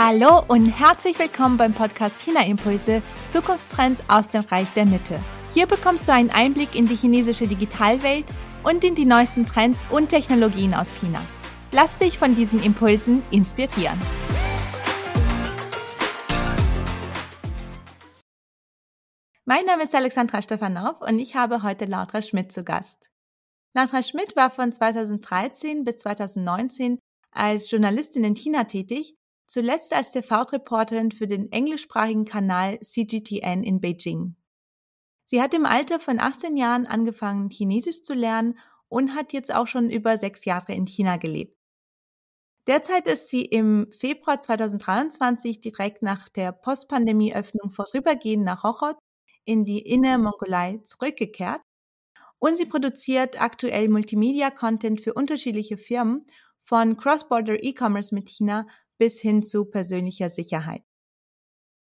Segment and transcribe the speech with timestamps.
[0.00, 5.18] Hallo und herzlich willkommen beim Podcast China Impulse Zukunftstrends aus dem Reich der Mitte.
[5.52, 8.24] Hier bekommst du einen Einblick in die chinesische Digitalwelt
[8.62, 11.20] und in die neuesten Trends und Technologien aus China.
[11.72, 14.00] Lass dich von diesen Impulsen inspirieren.
[19.46, 23.10] Mein Name ist Alexandra Stefanow und ich habe heute Lautra Schmidt zu Gast.
[23.74, 27.00] Lautra Schmidt war von 2013 bis 2019
[27.32, 29.17] als Journalistin in China tätig,
[29.48, 34.36] zuletzt als TV-Reporterin für den englischsprachigen Kanal CGTN in Beijing.
[35.24, 39.66] Sie hat im Alter von 18 Jahren angefangen, Chinesisch zu lernen und hat jetzt auch
[39.66, 41.58] schon über sechs Jahre in China gelebt.
[42.66, 48.96] Derzeit ist sie im Februar 2023 direkt nach der Postpandemie-Öffnung vorübergehend nach Hochot
[49.44, 51.62] in die Innermongolei zurückgekehrt
[52.38, 56.24] und sie produziert aktuell Multimedia-Content für unterschiedliche Firmen
[56.60, 58.66] von Cross-Border E-Commerce mit China
[58.98, 60.82] bis hin zu persönlicher Sicherheit.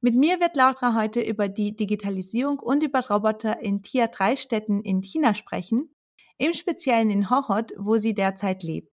[0.00, 4.80] Mit mir wird Lautra heute über die Digitalisierung und über Roboter in Tier 3 Städten
[4.82, 5.94] in China sprechen,
[6.38, 8.90] im Speziellen in Hohhot, wo sie derzeit lebt.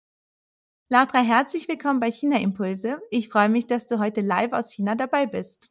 [0.90, 3.00] Lautra, herzlich willkommen bei China Impulse.
[3.10, 5.70] Ich freue mich, dass du heute live aus China dabei bist.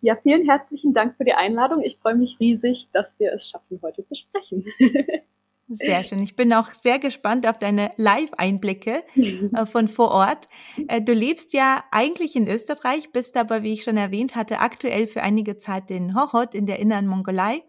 [0.00, 1.82] Ja, vielen herzlichen Dank für die Einladung.
[1.82, 4.64] Ich freue mich riesig, dass wir es schaffen, heute zu sprechen.
[5.70, 6.22] Sehr schön.
[6.22, 10.48] Ich bin auch sehr gespannt auf deine Live-Einblicke äh, von vor Ort.
[10.88, 15.06] Äh, du lebst ja eigentlich in Österreich, bist aber, wie ich schon erwähnt hatte, aktuell
[15.06, 17.62] für einige Zeit in Hohhot in der inneren Mongolei.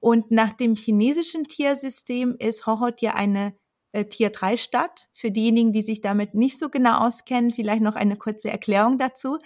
[0.00, 3.54] Und nach dem chinesischen Tiersystem ist Hohhot ja eine
[3.92, 5.08] äh, Tier-3-Stadt.
[5.12, 9.38] Für diejenigen, die sich damit nicht so genau auskennen, vielleicht noch eine kurze Erklärung dazu.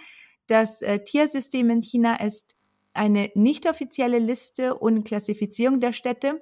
[0.47, 2.55] Das äh, Tiersystem in China ist
[2.93, 6.41] eine nicht offizielle Liste und Klassifizierung der Städte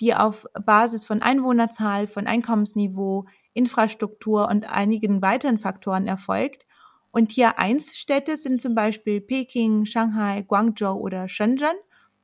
[0.00, 6.66] die auf Basis von Einwohnerzahl, von Einkommensniveau, Infrastruktur und einigen weiteren Faktoren erfolgt.
[7.10, 11.76] Und Tier 1 Städte sind zum Beispiel Peking, Shanghai, Guangzhou oder Shenzhen,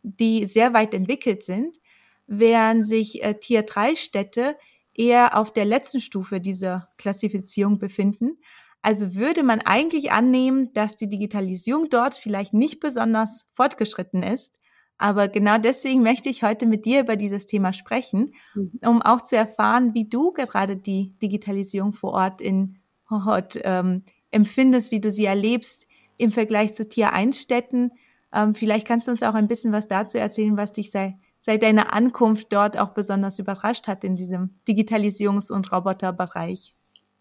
[0.02, 1.78] die sehr weit entwickelt sind,
[2.26, 4.56] während sich äh, Tier 3 Städte
[4.94, 8.38] eher auf der letzten Stufe dieser Klassifizierung befinden.
[8.82, 14.58] Also würde man eigentlich annehmen, dass die Digitalisierung dort vielleicht nicht besonders fortgeschritten ist,
[14.98, 18.72] aber genau deswegen möchte ich heute mit dir über dieses Thema sprechen, mhm.
[18.86, 22.78] um auch zu erfahren, wie du gerade die Digitalisierung vor Ort in
[23.10, 25.86] Hohhot ähm, empfindest, wie du sie erlebst
[26.18, 27.90] im Vergleich zu Tier 1 Städten.
[28.32, 31.62] Ähm, vielleicht kannst du uns auch ein bisschen was dazu erzählen, was dich seit, seit
[31.62, 36.74] deiner Ankunft dort auch besonders überrascht hat in diesem Digitalisierungs- und Roboterbereich.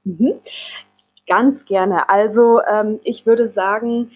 [0.04, 0.34] Mhm.
[1.28, 2.10] Ganz gerne.
[2.10, 4.12] Also ähm, ich würde sagen,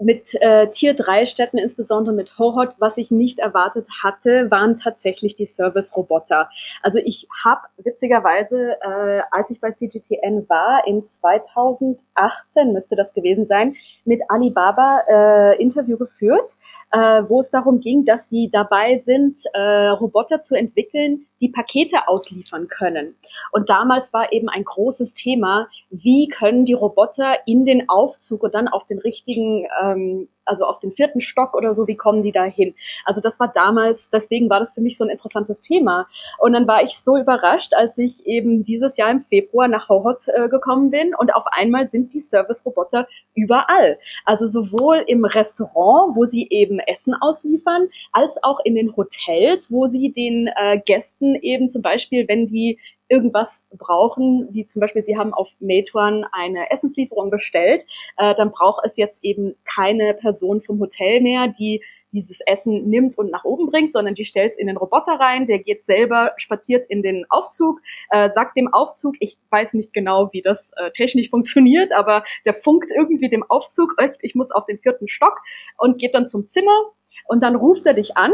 [0.00, 5.36] mit äh, Tier 3 Städten, insbesondere mit Hohot, was ich nicht erwartet hatte, waren tatsächlich
[5.36, 6.48] die Service-Roboter.
[6.82, 13.46] Also ich habe witzigerweise, äh, als ich bei CGTN war, in 2018 müsste das gewesen
[13.46, 16.50] sein, mit Alibaba äh, Interview geführt
[16.92, 22.08] äh, wo es darum ging, dass sie dabei sind, äh, Roboter zu entwickeln, die Pakete
[22.08, 23.14] ausliefern können.
[23.52, 28.54] Und damals war eben ein großes Thema, wie können die Roboter in den Aufzug und
[28.54, 32.32] dann auf den richtigen ähm, also auf den vierten Stock oder so, wie kommen die
[32.32, 32.74] da hin?
[33.04, 36.06] Also das war damals, deswegen war das für mich so ein interessantes Thema.
[36.38, 40.28] Und dann war ich so überrascht, als ich eben dieses Jahr im Februar nach Hohhot
[40.28, 43.98] äh, gekommen bin und auf einmal sind die Service-Roboter überall.
[44.24, 49.86] Also sowohl im Restaurant, wo sie eben Essen ausliefern, als auch in den Hotels, wo
[49.86, 52.78] sie den äh, Gästen eben zum Beispiel, wenn die
[53.10, 57.84] irgendwas brauchen, wie zum Beispiel Sie haben auf Meituan eine Essenslieferung bestellt,
[58.16, 61.82] äh, dann braucht es jetzt eben keine Person vom Hotel mehr, die
[62.12, 65.46] dieses Essen nimmt und nach oben bringt, sondern die stellt es in den Roboter rein,
[65.46, 70.30] der geht selber, spaziert in den Aufzug, äh, sagt dem Aufzug, ich weiß nicht genau,
[70.32, 74.78] wie das äh, technisch funktioniert, aber der funkt irgendwie dem Aufzug, ich muss auf den
[74.78, 75.38] vierten Stock
[75.78, 76.92] und geht dann zum Zimmer
[77.26, 78.32] und dann ruft er dich an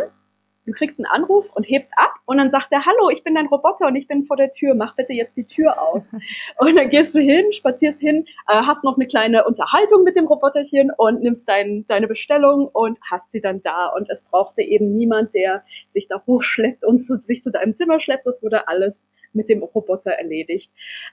[0.67, 3.47] du kriegst einen Anruf und hebst ab und dann sagt er, hallo, ich bin dein
[3.47, 6.03] Roboter und ich bin vor der Tür, mach bitte jetzt die Tür auf.
[6.59, 10.27] und dann gehst du hin, spazierst hin, äh, hast noch eine kleine Unterhaltung mit dem
[10.27, 13.87] Roboterchen und nimmst dein, deine Bestellung und hast sie dann da.
[13.87, 18.01] Und es brauchte eben niemand, der sich da hochschleppt und zu, sich zu deinem Zimmer
[18.01, 18.27] schleppt.
[18.27, 19.05] Das wurde alles
[19.37, 20.73] mit dem Roboter erledigt.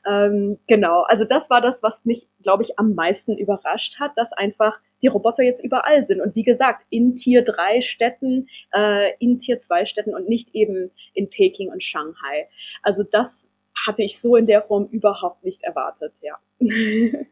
[0.10, 4.34] Ähm, genau, also das war das, was mich, glaube ich, am meisten überrascht hat, dass
[4.34, 6.22] einfach die Roboter jetzt überall sind.
[6.22, 10.92] Und wie gesagt, in Tier 3 Städten, äh, in Tier 2 Städten und nicht eben
[11.14, 12.48] in Peking und Shanghai.
[12.82, 13.46] Also das
[13.86, 16.38] hatte ich so in der Form überhaupt nicht erwartet, ja.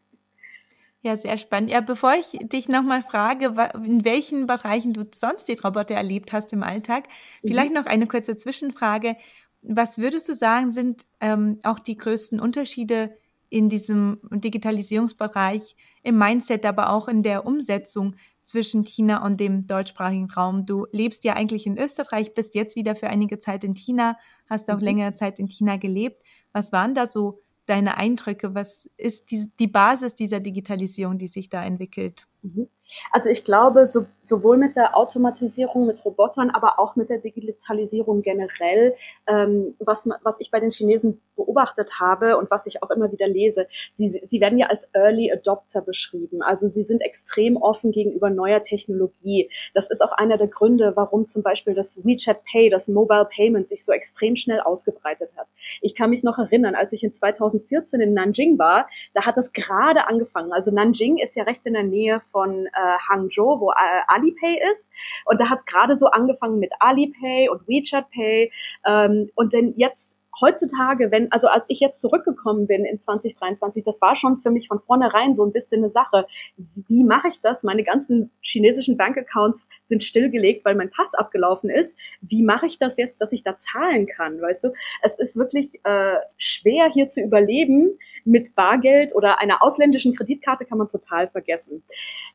[1.04, 1.72] Ja, sehr spannend.
[1.72, 6.54] Ja, bevor ich dich nochmal frage, in welchen Bereichen du sonst die Roboter erlebt hast
[6.54, 7.06] im Alltag,
[7.42, 7.48] mhm.
[7.48, 9.16] vielleicht noch eine kurze Zwischenfrage.
[9.62, 13.16] Was würdest du sagen, sind ähm, auch die größten Unterschiede
[13.50, 20.32] in diesem Digitalisierungsbereich, im Mindset, aber auch in der Umsetzung zwischen China und dem deutschsprachigen
[20.32, 20.66] Raum.
[20.66, 24.18] Du lebst ja eigentlich in Österreich, bist jetzt wieder für einige Zeit in China,
[24.50, 24.86] hast auch mhm.
[24.86, 26.24] längere Zeit in China gelebt.
[26.54, 28.56] Was waren da so deine Eindrücke?
[28.56, 32.28] Was ist die, die Basis dieser Digitalisierung, die sich da entwickelt?
[32.42, 32.68] Mhm.
[33.12, 38.22] Also ich glaube, so, sowohl mit der Automatisierung, mit Robotern, aber auch mit der Digitalisierung
[38.22, 38.96] generell,
[39.28, 43.28] ähm, was, was ich bei den Chinesen beobachtet habe und was ich auch immer wieder
[43.28, 46.42] lese, sie, sie werden ja als Early Adopter beschrieben.
[46.42, 49.50] Also sie sind extrem offen gegenüber neuer Technologie.
[49.74, 53.70] Das ist auch einer der Gründe, warum zum Beispiel das WeChat Pay, das Mobile Payment
[53.70, 55.48] sich so extrem schnell ausgebreitet hat.
[55.82, 59.54] Ich kann mich noch erinnern, als ich in 2014 in Nanjing war, da hat das
[59.54, 60.52] gerade angefangen.
[60.52, 64.92] Also Nanjing ist ja recht in der Nähe von äh, Hangzhou, wo äh, Alipay ist.
[65.26, 68.52] Und da hat es gerade so angefangen mit Alipay und WeChat Pay.
[68.86, 74.02] Ähm, und denn jetzt heutzutage, wenn, also als ich jetzt zurückgekommen bin in 2023, das
[74.02, 76.26] war schon für mich von vornherein so ein bisschen eine Sache.
[76.58, 77.64] Wie mache ich das?
[77.64, 81.98] Meine ganzen chinesischen Bankaccounts sind stillgelegt, weil mein Pass abgelaufen ist.
[82.22, 84.42] Wie mache ich das jetzt, dass ich da zahlen kann?
[84.42, 84.74] Weißt du,
[85.04, 90.78] es ist wirklich äh, schwer hier zu überleben mit Bargeld oder einer ausländischen Kreditkarte kann
[90.78, 91.84] man total vergessen.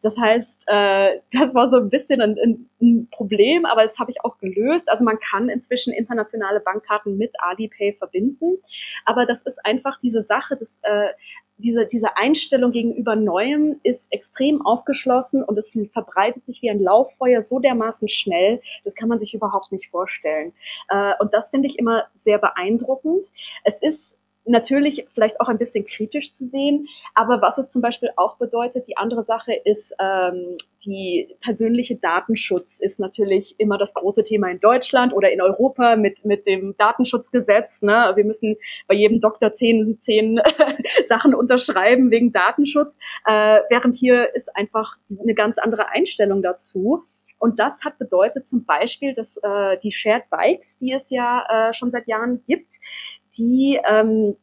[0.03, 4.25] Das heißt, äh, das war so ein bisschen ein, ein Problem, aber das habe ich
[4.25, 4.89] auch gelöst.
[4.89, 8.59] Also man kann inzwischen internationale Bankkarten mit Alipay verbinden,
[9.05, 11.09] aber das ist einfach diese Sache, dass äh,
[11.59, 17.43] diese, diese Einstellung gegenüber Neuem ist extrem aufgeschlossen und es verbreitet sich wie ein Lauffeuer
[17.43, 20.53] so dermaßen schnell, das kann man sich überhaupt nicht vorstellen.
[20.89, 23.27] Äh, und das finde ich immer sehr beeindruckend.
[23.65, 26.89] Es ist natürlich vielleicht auch ein bisschen kritisch zu sehen.
[27.15, 32.79] Aber was es zum Beispiel auch bedeutet, die andere Sache ist, ähm, die persönliche Datenschutz
[32.79, 37.83] ist natürlich immer das große Thema in Deutschland oder in Europa mit, mit dem Datenschutzgesetz.
[37.83, 38.13] Ne?
[38.15, 38.57] Wir müssen
[38.87, 40.41] bei jedem Doktor zehn, zehn
[41.07, 42.97] Sachen unterschreiben wegen Datenschutz,
[43.27, 47.05] äh, während hier ist einfach eine ganz andere Einstellung dazu.
[47.39, 51.73] Und das hat bedeutet zum Beispiel, dass äh, die Shared Bikes, die es ja äh,
[51.75, 52.73] schon seit Jahren gibt,
[53.39, 54.37] die ähm,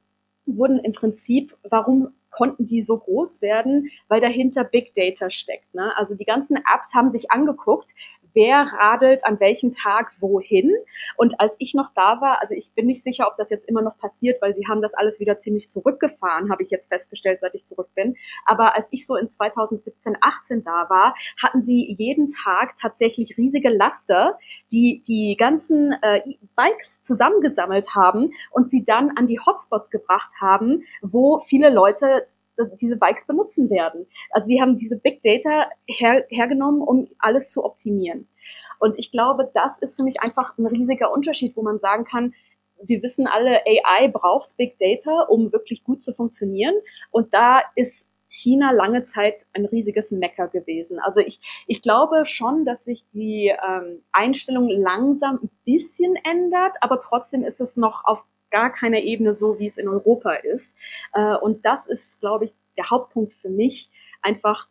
[0.46, 3.90] wurden im Prinzip, warum konnten die so groß werden?
[4.08, 5.74] Weil dahinter Big Data steckt.
[5.74, 5.96] Ne?
[5.98, 7.92] Also die ganzen Apps haben sich angeguckt,
[8.34, 10.72] wer radelt an welchem Tag wohin.
[11.18, 13.82] Und als ich noch da war, also ich bin nicht sicher, ob das jetzt immer
[13.82, 17.56] noch passiert, weil sie haben das alles wieder ziemlich zurückgefahren, habe ich jetzt festgestellt, seit
[17.56, 18.16] ich zurück bin.
[18.46, 23.70] Aber als ich so in 2017, 18 da war, hatten sie jeden Tag tatsächlich riesige
[23.70, 24.38] Laster,
[24.72, 26.22] die die ganzen äh,
[26.56, 32.26] Bikes zusammengesammelt haben und sie dann an die Hotspots gebracht haben, wo viele Leute
[32.82, 34.08] diese Bikes benutzen werden.
[34.32, 38.28] Also sie haben diese Big Data her, hergenommen, um alles zu optimieren.
[38.80, 42.34] Und ich glaube, das ist für mich einfach ein riesiger Unterschied, wo man sagen kann,
[42.86, 46.76] wir wissen alle, AI braucht Big Data, um wirklich gut zu funktionieren.
[47.12, 51.00] Und da ist China lange Zeit ein riesiges Mecker gewesen.
[51.00, 57.00] Also ich, ich glaube schon, dass sich die ähm, Einstellung langsam ein bisschen ändert, aber
[57.00, 58.24] trotzdem ist es noch auf
[58.54, 60.78] gar keiner Ebene so, wie es in Europa ist.
[61.14, 63.90] Äh, und das ist, glaube ich, der Hauptpunkt für mich,
[64.22, 64.70] einfach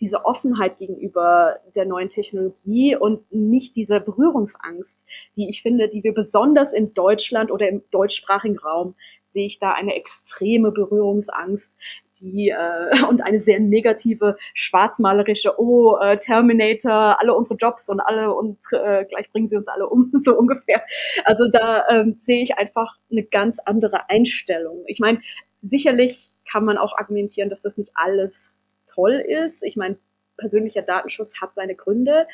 [0.00, 5.04] diese Offenheit gegenüber der neuen Technologie und nicht diese Berührungsangst,
[5.36, 8.94] die ich finde, die wir besonders in Deutschland oder im deutschsprachigen Raum
[9.26, 11.76] sehe ich da eine extreme Berührungsangst,
[12.20, 18.34] die äh, und eine sehr negative schwarzmalerische oh äh, Terminator alle unsere Jobs und alle
[18.34, 20.82] und äh, gleich bringen sie uns alle um so ungefähr.
[21.24, 24.84] Also da ähm, sehe ich einfach eine ganz andere Einstellung.
[24.86, 25.20] Ich meine
[25.62, 29.62] sicherlich kann man auch argumentieren dass das nicht alles toll ist.
[29.62, 29.96] Ich meine
[30.36, 32.26] persönlicher Datenschutz hat seine Gründe.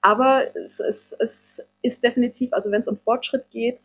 [0.00, 3.80] Aber es, es, es ist definitiv also wenn es um Fortschritt geht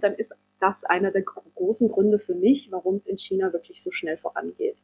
[0.00, 3.90] dann ist das einer der großen Gründe für mich, warum es in China wirklich so
[3.90, 4.78] schnell vorangeht.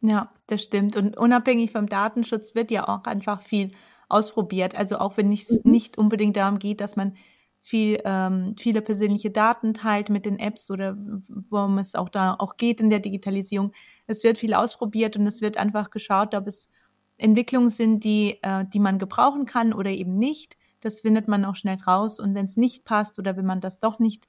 [0.00, 0.96] Ja, das stimmt.
[0.96, 3.72] Und unabhängig vom Datenschutz wird ja auch einfach viel
[4.08, 4.76] ausprobiert.
[4.76, 5.70] Also auch wenn es mhm.
[5.70, 7.14] nicht unbedingt darum geht, dass man
[7.58, 12.58] viel, ähm, viele persönliche Daten teilt mit den Apps oder worum es auch da auch
[12.58, 13.72] geht in der Digitalisierung.
[14.06, 16.68] Es wird viel ausprobiert und es wird einfach geschaut, ob es
[17.16, 20.58] Entwicklungen sind, die, äh, die man gebrauchen kann oder eben nicht.
[20.80, 22.20] Das findet man auch schnell raus.
[22.20, 24.28] Und wenn es nicht passt oder wenn man das doch nicht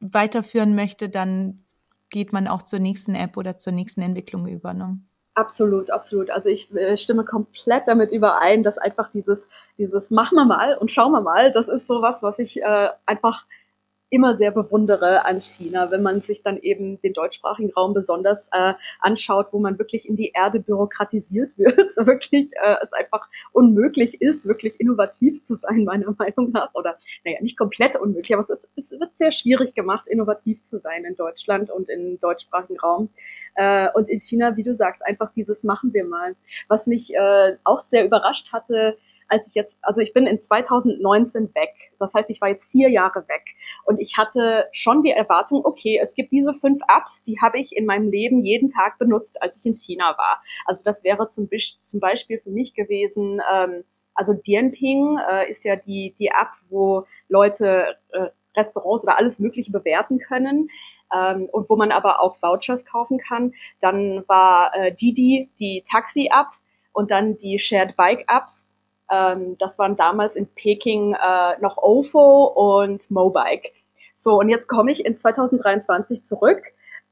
[0.00, 1.64] weiterführen möchte, dann
[2.10, 4.74] geht man auch zur nächsten App oder zur nächsten Entwicklung über.
[4.74, 4.98] Ne?
[5.34, 6.30] Absolut, absolut.
[6.30, 10.90] Also ich äh, stimme komplett damit überein, dass einfach dieses, dieses machen wir mal und
[10.90, 13.44] schauen wir mal, das ist sowas, was ich äh, einfach
[14.10, 18.74] immer sehr bewundere an China, wenn man sich dann eben den deutschsprachigen Raum besonders äh,
[19.00, 24.46] anschaut, wo man wirklich in die Erde bürokratisiert wird, wirklich äh, es einfach unmöglich ist,
[24.46, 26.72] wirklich innovativ zu sein, meiner Meinung nach.
[26.74, 30.78] Oder naja, nicht komplett unmöglich, aber es, ist, es wird sehr schwierig gemacht, innovativ zu
[30.78, 33.08] sein in Deutschland und im deutschsprachigen Raum.
[33.56, 36.36] Äh, und in China, wie du sagst, einfach dieses machen wir mal.
[36.68, 38.98] Was mich äh, auch sehr überrascht hatte,
[39.28, 41.92] als ich jetzt, also ich bin in 2019 weg.
[41.98, 43.42] Das heißt, ich war jetzt vier Jahre weg.
[43.84, 47.74] Und ich hatte schon die Erwartung, okay, es gibt diese fünf Apps, die habe ich
[47.76, 50.42] in meinem Leben jeden Tag benutzt, als ich in China war.
[50.64, 51.48] Also das wäre zum,
[51.80, 57.04] zum Beispiel für mich gewesen, ähm, also Dianping äh, ist ja die, die App, wo
[57.28, 60.70] Leute äh, Restaurants oder alles Mögliche bewerten können.
[61.14, 63.54] Ähm, und wo man aber auch Vouchers kaufen kann.
[63.80, 66.48] Dann war äh, Didi die Taxi-App
[66.92, 68.65] und dann die Shared Bike-Apps
[69.10, 73.70] ähm, das waren damals in Peking äh, noch OFO und Mobike.
[74.14, 76.62] So, und jetzt komme ich in 2023 zurück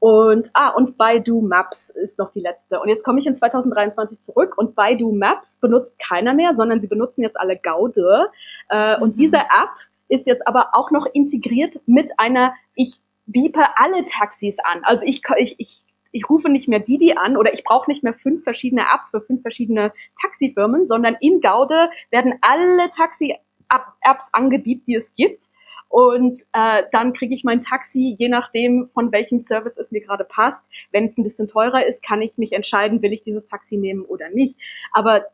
[0.04, 2.78] und, ah, und Baidu Maps ist noch die letzte.
[2.78, 6.88] Und jetzt komme ich in 2023 zurück und Baidu Maps benutzt keiner mehr, sondern sie
[6.88, 8.28] benutzen jetzt alle Gaude.
[8.68, 9.02] Äh, mhm.
[9.02, 9.72] Und diese App
[10.08, 14.82] ist jetzt aber auch noch integriert mit einer, ich biepe alle Taxis an.
[14.84, 15.82] Also ich, ich, ich
[16.14, 19.20] ich rufe nicht mehr Didi an oder ich brauche nicht mehr fünf verschiedene Apps für
[19.20, 19.92] fünf verschiedene
[20.22, 25.48] Taxifirmen, sondern in Gaude werden alle Taxi-Apps angebietet, die es gibt.
[25.88, 30.24] Und äh, dann kriege ich mein Taxi, je nachdem, von welchem Service es mir gerade
[30.24, 30.70] passt.
[30.92, 34.04] Wenn es ein bisschen teurer ist, kann ich mich entscheiden, will ich dieses Taxi nehmen
[34.04, 34.56] oder nicht.
[34.92, 35.24] Aber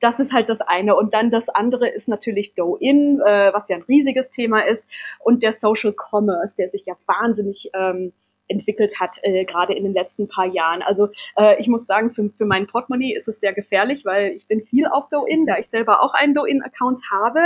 [0.00, 0.96] das ist halt das eine.
[0.96, 4.88] Und dann das andere ist natürlich Douyin, äh, was ja ein riesiges Thema ist.
[5.18, 8.14] Und der Social Commerce, der sich ja wahnsinnig ähm,
[8.50, 10.82] entwickelt hat, äh, gerade in den letzten paar Jahren.
[10.82, 14.46] Also äh, ich muss sagen, für, für mein Portemonnaie ist es sehr gefährlich, weil ich
[14.46, 17.40] bin viel auf Douyin, da ich selber auch einen Douyin-Account habe.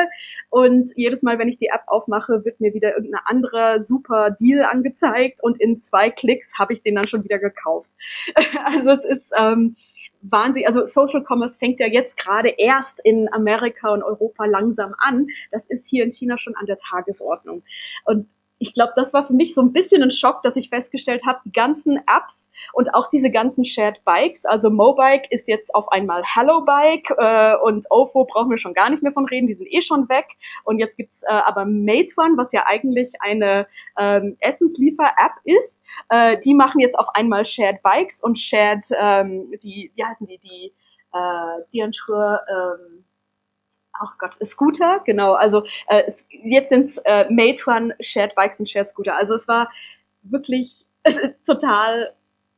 [0.50, 4.64] Und jedes Mal, wenn ich die App aufmache, wird mir wieder irgendein anderer super Deal
[4.64, 7.90] angezeigt und in zwei Klicks habe ich den dann schon wieder gekauft.
[8.64, 9.76] also es ist ähm,
[10.22, 15.26] Wahnsinn, also Social Commerce fängt ja jetzt gerade erst in Amerika und Europa langsam an.
[15.50, 17.62] Das ist hier in China schon an der Tagesordnung.
[18.04, 18.28] Und
[18.64, 21.38] ich glaube, das war für mich so ein bisschen ein Schock, dass ich festgestellt habe,
[21.44, 26.22] die ganzen Apps und auch diese ganzen Shared Bikes, also Mobike ist jetzt auf einmal
[26.24, 29.70] Hello Bike äh, und OFO brauchen wir schon gar nicht mehr von reden, die sind
[29.70, 30.28] eh schon weg.
[30.64, 33.66] Und jetzt gibt's äh, aber Meituan, was ja eigentlich eine
[33.98, 39.92] ähm, Essensliefer-App ist, äh, die machen jetzt auf einmal Shared Bikes und Shared, ähm, die,
[39.94, 40.72] wie heißen die, die,
[41.12, 43.03] äh, die ähm,
[44.00, 45.34] ach Gott, Scooter, genau.
[45.34, 49.16] Also äh, jetzt sind's äh, Meituan Shared Bikes und Shared Scooter.
[49.16, 49.70] Also es war
[50.22, 52.14] wirklich äh, total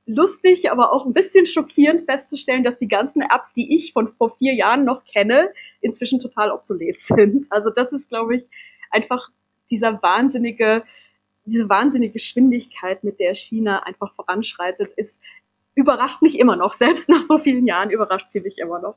[0.07, 4.37] lustig, aber auch ein bisschen schockierend festzustellen, dass die ganzen Apps, die ich von vor
[4.37, 5.51] vier Jahren noch kenne,
[5.81, 7.47] inzwischen total obsolet sind.
[7.51, 8.45] Also das ist, glaube ich,
[8.91, 9.31] einfach
[9.71, 10.85] dieser wahnsinnige,
[11.45, 15.21] diese wahnsinnige Geschwindigkeit, mit der China einfach voranschreitet, ist
[15.75, 16.73] überrascht mich immer noch.
[16.73, 18.97] Selbst nach so vielen Jahren überrascht sie mich immer noch.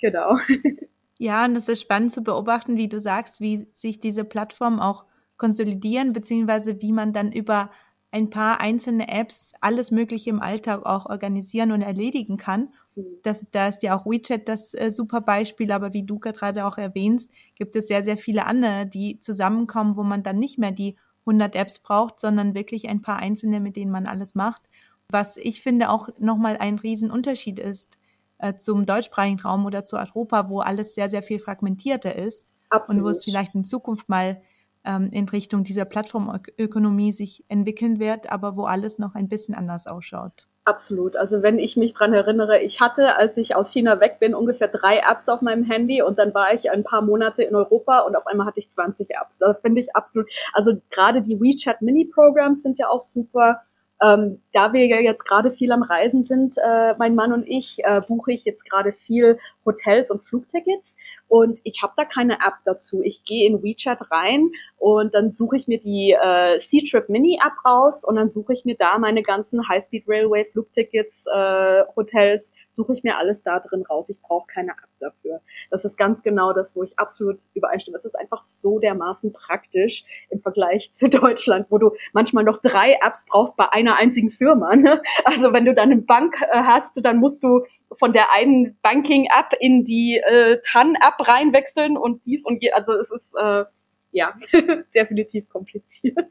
[0.00, 0.38] Genau.
[1.18, 5.04] Ja, und es ist spannend zu beobachten, wie du sagst, wie sich diese Plattformen auch
[5.36, 7.70] konsolidieren, beziehungsweise wie man dann über
[8.10, 12.70] ein paar einzelne Apps alles Mögliche im Alltag auch organisieren und erledigen kann.
[12.94, 13.04] Mhm.
[13.22, 16.78] Das, da ist ja auch WeChat das äh, super Beispiel, aber wie du gerade auch
[16.78, 20.96] erwähnst, gibt es sehr, sehr viele andere, die zusammenkommen, wo man dann nicht mehr die
[21.26, 24.62] 100 Apps braucht, sondern wirklich ein paar einzelne, mit denen man alles macht.
[25.10, 27.98] Was ich finde auch nochmal ein Riesenunterschied ist,
[28.38, 33.00] äh, zum deutschsprachigen Raum oder zu Europa, wo alles sehr, sehr viel fragmentierter ist Absolut.
[33.00, 34.40] und wo es vielleicht in Zukunft mal
[34.84, 39.86] ähm, in Richtung dieser Plattformökonomie sich entwickeln wird, aber wo alles noch ein bisschen anders
[39.86, 40.48] ausschaut.
[40.68, 41.16] Absolut.
[41.16, 44.68] Also wenn ich mich dran erinnere, ich hatte, als ich aus China weg bin, ungefähr
[44.68, 48.14] drei Apps auf meinem Handy und dann war ich ein paar Monate in Europa und
[48.14, 49.38] auf einmal hatte ich 20 Apps.
[49.38, 53.62] Das finde ich absolut, also gerade die WeChat Mini-Programs sind ja auch super.
[54.02, 57.78] Ähm, da wir ja jetzt gerade viel am Reisen sind, äh, mein Mann und ich,
[57.84, 62.54] äh, buche ich jetzt gerade viel Hotels und Flugtickets und ich habe da keine App
[62.64, 63.02] dazu.
[63.02, 67.54] Ich gehe in WeChat rein und dann suche ich mir die äh, C-Trip Mini App
[67.64, 72.92] raus und dann suche ich mir da meine ganzen High-Speed Railway Flugtickets, äh, Hotels, suche
[72.92, 74.08] ich mir alles da drin raus.
[74.08, 75.40] Ich brauche keine App dafür.
[75.68, 77.96] Das ist ganz genau das, wo ich absolut übereinstimme.
[77.96, 82.96] Es ist einfach so dermaßen praktisch im Vergleich zu Deutschland, wo du manchmal noch drei
[83.04, 84.76] Apps brauchst bei einer einzigen Firma.
[84.76, 85.02] Ne?
[85.24, 89.54] Also wenn du dann eine Bank äh, hast, dann musst du von der einen Banking-App
[89.58, 92.70] in die äh, TAN-App reinwechseln und dies und je.
[92.70, 93.64] Also es ist äh,
[94.12, 94.34] ja
[94.94, 96.28] definitiv kompliziert.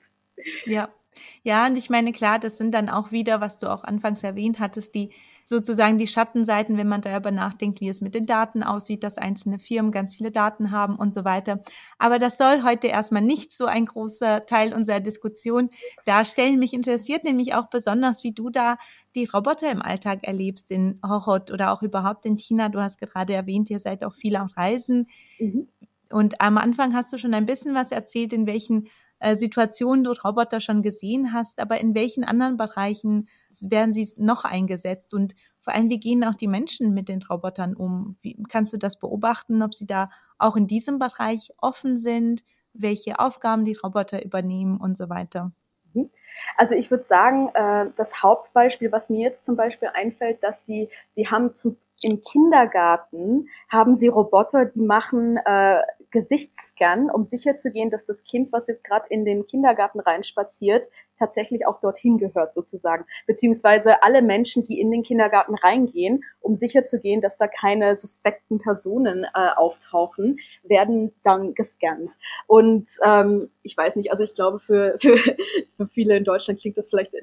[0.65, 0.87] Ja.
[1.41, 4.59] Ja, und ich meine, klar, das sind dann auch wieder, was du auch anfangs erwähnt
[4.59, 5.09] hattest, die
[5.49, 9.59] sozusagen die Schattenseiten, wenn man darüber nachdenkt, wie es mit den Daten aussieht, dass einzelne
[9.59, 11.61] Firmen ganz viele Daten haben und so weiter.
[11.97, 15.69] Aber das soll heute erstmal nicht so ein großer Teil unserer Diskussion
[16.05, 16.59] darstellen.
[16.59, 18.77] Mich interessiert nämlich auch besonders, wie du da
[19.15, 22.67] die Roboter im Alltag erlebst in Hochot oder auch überhaupt in China.
[22.67, 25.07] Du hast gerade erwähnt, ihr seid auch viel am Reisen.
[25.39, 25.69] Mhm.
[26.09, 30.11] Und am Anfang hast du schon ein bisschen was erzählt, in welchen äh, Situationen du
[30.11, 33.27] Roboter schon gesehen hast, aber in welchen anderen Bereichen
[33.61, 35.35] werden sie noch eingesetzt und
[35.67, 38.15] vor allem, wie gehen auch die Menschen mit den Robotern um?
[38.21, 43.19] Wie kannst du das beobachten, ob sie da auch in diesem Bereich offen sind, welche
[43.19, 45.51] Aufgaben die Roboter übernehmen und so weiter?
[45.93, 46.09] Mhm.
[46.55, 50.89] Also ich würde sagen, äh, das Hauptbeispiel, was mir jetzt zum Beispiel einfällt, dass sie,
[51.15, 58.05] sie haben zum, im Kindergarten haben sie Roboter, die machen äh, Gesichtsscan, um sicherzugehen, dass
[58.05, 63.05] das Kind, was jetzt gerade in den Kindergarten reinspaziert, tatsächlich auch dorthin gehört sozusagen.
[63.25, 69.23] Beziehungsweise alle Menschen, die in den Kindergarten reingehen, um sicherzugehen, dass da keine suspekten Personen
[69.23, 72.13] äh, auftauchen, werden dann gescannt.
[72.47, 76.77] Und ähm, ich weiß nicht, also ich glaube, für, für, für viele in Deutschland klingt
[76.77, 77.13] das vielleicht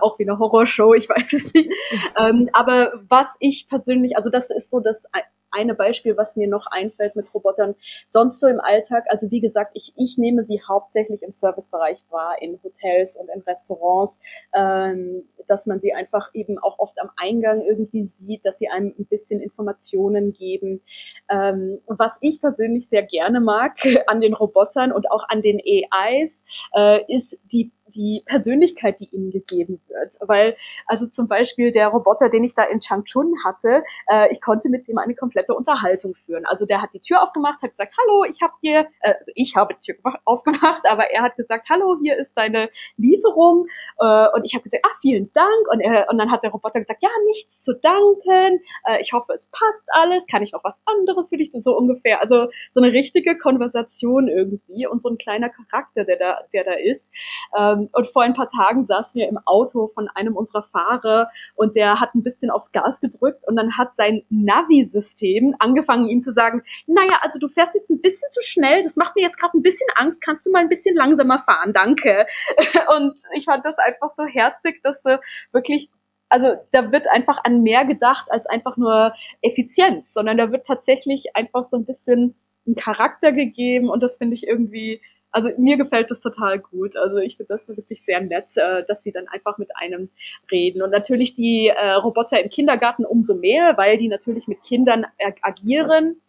[0.00, 1.70] auch wie eine Horrorshow, ich weiß es nicht.
[2.18, 5.04] ähm, aber was ich persönlich, also das ist so das
[5.52, 7.74] eine Beispiel, was mir noch einfällt mit Robotern.
[8.08, 12.36] Sonst so im Alltag, also wie gesagt, ich, ich nehme sie hauptsächlich im Servicebereich wahr,
[12.40, 14.20] in Hotels und in Restaurants,
[14.54, 18.94] ähm, dass man sie einfach eben auch oft am Eingang irgendwie sieht, dass sie einem
[18.98, 20.80] ein bisschen Informationen geben.
[21.28, 26.44] Ähm, was ich persönlich sehr gerne mag an den Robotern und auch an den AIs,
[26.74, 30.16] äh, ist die die Persönlichkeit, die ihnen gegeben wird.
[30.20, 30.56] Weil,
[30.86, 34.88] also zum Beispiel der Roboter, den ich da in Changchun hatte, äh, ich konnte mit
[34.88, 36.44] ihm eine komplette Unterhaltung führen.
[36.46, 39.56] Also der hat die Tür aufgemacht, hat gesagt, hallo, ich habe hier, äh, also ich
[39.56, 43.66] habe die Tür aufgemacht, aber er hat gesagt, hallo, hier ist deine Lieferung.
[43.98, 45.68] Äh, und ich habe gesagt, ach, vielen Dank.
[45.70, 48.60] Und, er, und dann hat der Roboter gesagt, ja, nichts zu danken.
[48.86, 50.26] Äh, ich hoffe, es passt alles.
[50.26, 51.52] Kann ich noch was anderes für dich?
[51.52, 52.20] So ungefähr.
[52.20, 56.72] Also so eine richtige Konversation irgendwie und so ein kleiner Charakter, der da, der da
[56.72, 57.10] ist.
[57.56, 61.30] Ähm, ähm, und vor ein paar Tagen saßen wir im Auto von einem unserer Fahrer
[61.54, 66.22] und der hat ein bisschen aufs Gas gedrückt und dann hat sein Navi-System angefangen, ihm
[66.22, 69.38] zu sagen, naja, also du fährst jetzt ein bisschen zu schnell, das macht mir jetzt
[69.38, 72.26] gerade ein bisschen Angst, kannst du mal ein bisschen langsamer fahren, danke.
[72.96, 75.20] Und ich fand das einfach so herzig, dass du
[75.52, 75.90] wirklich
[76.28, 79.12] also da wird einfach an mehr gedacht als einfach nur
[79.42, 82.34] Effizienz, sondern da wird tatsächlich einfach so ein bisschen
[82.66, 86.96] ein Charakter gegeben und das finde ich irgendwie also mir gefällt das total gut.
[86.96, 90.10] Also ich finde das wirklich sehr nett, äh, dass sie dann einfach mit einem
[90.50, 90.82] reden.
[90.82, 95.06] Und natürlich die äh, Roboter im Kindergarten umso mehr, weil die natürlich mit Kindern
[95.40, 96.20] agieren.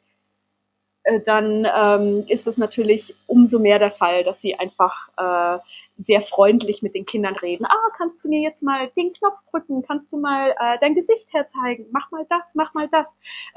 [1.03, 5.59] Äh, dann ähm, ist es natürlich umso mehr der Fall, dass sie einfach äh,
[5.97, 7.65] sehr freundlich mit den Kindern reden.
[7.65, 9.83] Ah, kannst du mir jetzt mal den Knopf drücken?
[9.83, 11.85] Kannst du mal äh, dein Gesicht herzeigen?
[11.91, 13.07] Mach mal das, mach mal das.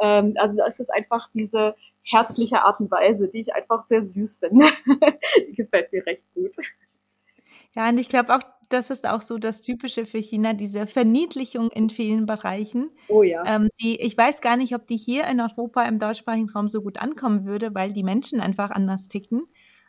[0.01, 4.39] Ähm, also es ist einfach diese herzliche Art und Weise, die ich einfach sehr süß
[4.39, 4.67] finde.
[5.49, 6.55] die gefällt mir recht gut.
[7.75, 11.71] Ja, und ich glaube auch, das ist auch so das Typische für China, diese Verniedlichung
[11.71, 12.91] in vielen Bereichen.
[13.09, 13.45] Oh ja.
[13.47, 16.83] Ähm, die, ich weiß gar nicht, ob die hier in Europa im deutschsprachigen Raum so
[16.83, 19.47] gut ankommen würde, weil die Menschen einfach anders ticken.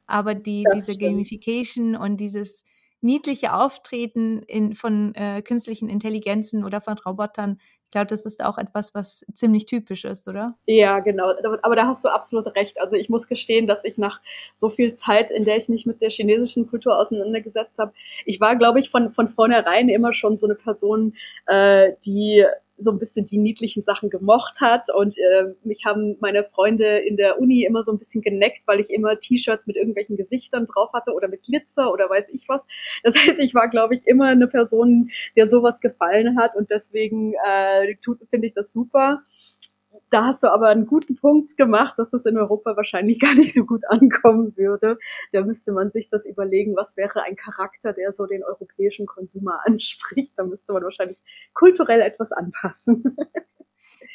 [0.08, 1.12] Aber die, diese stimmt.
[1.12, 2.64] Gamification und dieses
[3.02, 8.58] niedliche Auftreten in, von äh, künstlichen Intelligenzen oder von Robotern, ich glaube, das ist auch
[8.58, 10.58] etwas, was ziemlich typisch ist, oder?
[10.66, 11.32] Ja, genau.
[11.62, 12.82] Aber da hast du absolut recht.
[12.82, 14.20] Also ich muss gestehen, dass ich nach
[14.58, 17.94] so viel Zeit, in der ich mich mit der chinesischen Kultur auseinandergesetzt habe,
[18.26, 22.46] ich war, glaube ich, von, von vornherein immer schon so eine Person, äh, die
[22.78, 24.94] so ein bisschen die niedlichen Sachen gemocht hat.
[24.94, 28.80] Und äh, mich haben meine Freunde in der Uni immer so ein bisschen geneckt, weil
[28.80, 32.62] ich immer T-Shirts mit irgendwelchen Gesichtern drauf hatte oder mit Glitzer oder weiß ich was.
[33.04, 37.34] Das heißt, ich war, glaube ich, immer eine Person, der sowas gefallen hat und deswegen
[37.34, 37.77] äh,
[38.30, 39.24] finde ich das super
[40.10, 43.54] da hast du aber einen guten Punkt gemacht, dass das in Europa wahrscheinlich gar nicht
[43.54, 44.98] so gut ankommen würde.
[45.32, 49.60] Da müsste man sich das überlegen, was wäre ein Charakter, der so den europäischen Konsumer
[49.66, 50.34] anspricht.
[50.36, 51.18] Da müsste man wahrscheinlich
[51.54, 53.16] kulturell etwas anpassen.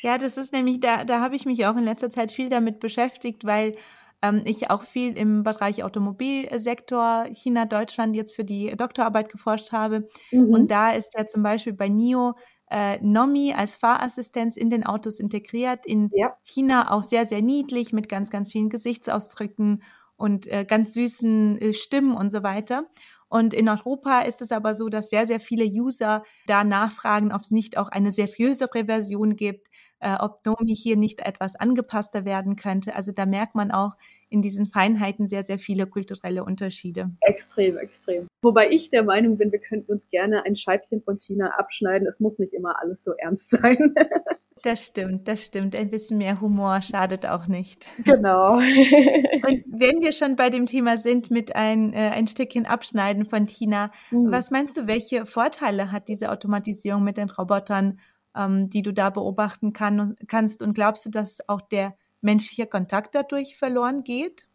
[0.01, 2.81] Ja, das ist nämlich, da, da habe ich mich auch in letzter Zeit viel damit
[2.81, 3.72] beschäftigt, weil
[4.20, 10.09] ähm, ich auch viel im Bereich Automobilsektor China, Deutschland jetzt für die Doktorarbeit geforscht habe.
[10.33, 10.53] Mhm.
[10.53, 12.35] Und da ist ja zum Beispiel bei NIO
[12.73, 15.85] äh, Nomi als Fahrassistenz in den Autos integriert.
[15.85, 16.35] In ja.
[16.43, 19.83] China auch sehr, sehr niedlich mit ganz, ganz vielen Gesichtsausdrücken
[20.17, 22.87] und äh, ganz süßen äh, Stimmen und so weiter.
[23.29, 27.43] Und in Europa ist es aber so, dass sehr, sehr viele User da nachfragen, ob
[27.43, 29.69] es nicht auch eine seriösere Version gibt,
[30.01, 32.95] äh, ob Nomi hier nicht etwas angepasster werden könnte.
[32.95, 33.93] Also da merkt man auch,
[34.33, 37.11] in diesen Feinheiten sehr, sehr viele kulturelle Unterschiede.
[37.21, 38.27] Extrem, extrem.
[38.40, 42.09] Wobei ich der Meinung bin, wir könnten uns gerne ein Scheibchen von China abschneiden.
[42.09, 43.95] Es muss nicht immer alles so ernst sein.
[44.62, 45.75] Das stimmt, das stimmt.
[45.75, 47.88] Ein bisschen mehr Humor schadet auch nicht.
[48.05, 48.57] Genau.
[48.59, 53.47] Und wenn wir schon bei dem Thema sind, mit ein, äh, ein Stückchen Abschneiden von
[53.47, 54.31] China, mhm.
[54.31, 57.99] was meinst du, welche Vorteile hat diese Automatisierung mit den Robotern,
[58.37, 60.62] ähm, die du da beobachten kann, kannst?
[60.62, 64.47] Und glaubst du, dass auch der menschliche Kontakt dadurch verloren geht?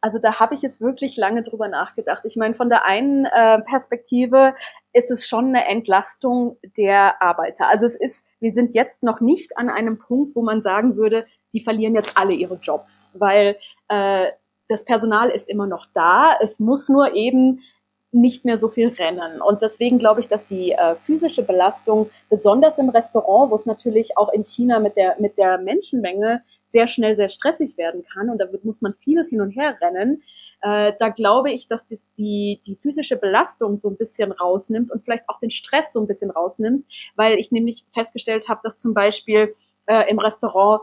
[0.00, 2.24] Also da habe ich jetzt wirklich lange drüber nachgedacht.
[2.26, 4.54] Ich meine, von der einen äh, Perspektive
[4.92, 7.68] ist es schon eine Entlastung der Arbeiter.
[7.68, 11.26] Also es ist, wir sind jetzt noch nicht an einem Punkt, wo man sagen würde,
[11.54, 13.56] die verlieren jetzt alle ihre Jobs, weil
[13.88, 14.26] äh,
[14.68, 16.36] das Personal ist immer noch da.
[16.40, 17.62] Es muss nur eben
[18.12, 19.40] nicht mehr so viel rennen.
[19.40, 24.16] Und deswegen glaube ich, dass die äh, physische Belastung, besonders im Restaurant, wo es natürlich
[24.16, 26.42] auch in China mit der, mit der Menschenmenge
[26.74, 29.78] sehr schnell sehr stressig werden kann und da wird, muss man viel hin und her
[29.80, 30.22] rennen,
[30.60, 35.04] äh, da glaube ich, dass das die, die physische Belastung so ein bisschen rausnimmt und
[35.04, 36.84] vielleicht auch den Stress so ein bisschen rausnimmt,
[37.14, 39.54] weil ich nämlich festgestellt habe, dass zum Beispiel
[39.86, 40.82] äh, im Restaurant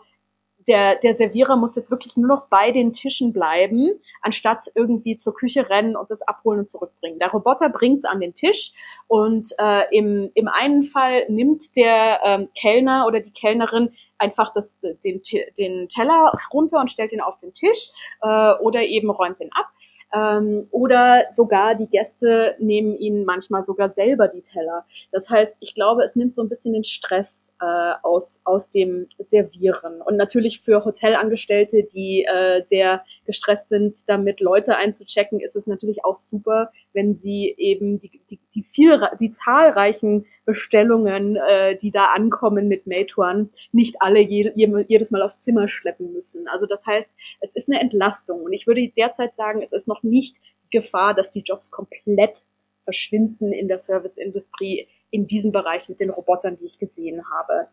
[0.68, 3.90] der, der Servierer muss jetzt wirklich nur noch bei den Tischen bleiben,
[4.22, 7.20] anstatt irgendwie zur Küche rennen und das abholen und zurückbringen.
[7.20, 8.74] Der Roboter bringt es an den Tisch
[9.08, 14.78] und äh, im, im einen Fall nimmt der ähm, Kellner oder die Kellnerin einfach das,
[15.04, 15.22] den,
[15.58, 17.90] den Teller runter und stellt ihn auf den Tisch
[18.22, 19.68] äh, oder eben räumt den ab.
[20.14, 24.86] Ähm, oder sogar die Gäste nehmen ihnen manchmal sogar selber die Teller.
[25.12, 29.08] Das heißt, ich glaube, es nimmt so ein bisschen den Stress äh, aus, aus dem
[29.20, 30.02] Servieren.
[30.02, 36.04] Und natürlich für Hotelangestellte, die äh, sehr gestresst sind, damit Leute einzuchecken, ist es natürlich
[36.04, 42.06] auch super, wenn sie eben die, die, die, viel, die zahlreichen Bestellungen, äh, die da
[42.06, 46.48] ankommen mit Meituan, nicht alle je, jedes Mal aufs Zimmer schleppen müssen.
[46.48, 48.42] Also das heißt, es ist eine Entlastung.
[48.42, 52.42] Und ich würde derzeit sagen, es ist noch nicht die Gefahr, dass die Jobs komplett
[52.86, 57.68] verschwinden in der Serviceindustrie in diesem Bereich mit den Robotern, die ich gesehen habe.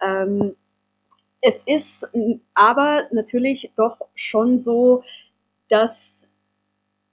[0.00, 0.56] Ähm,
[1.40, 2.06] es ist
[2.54, 5.02] aber natürlich doch schon so,
[5.68, 6.12] dass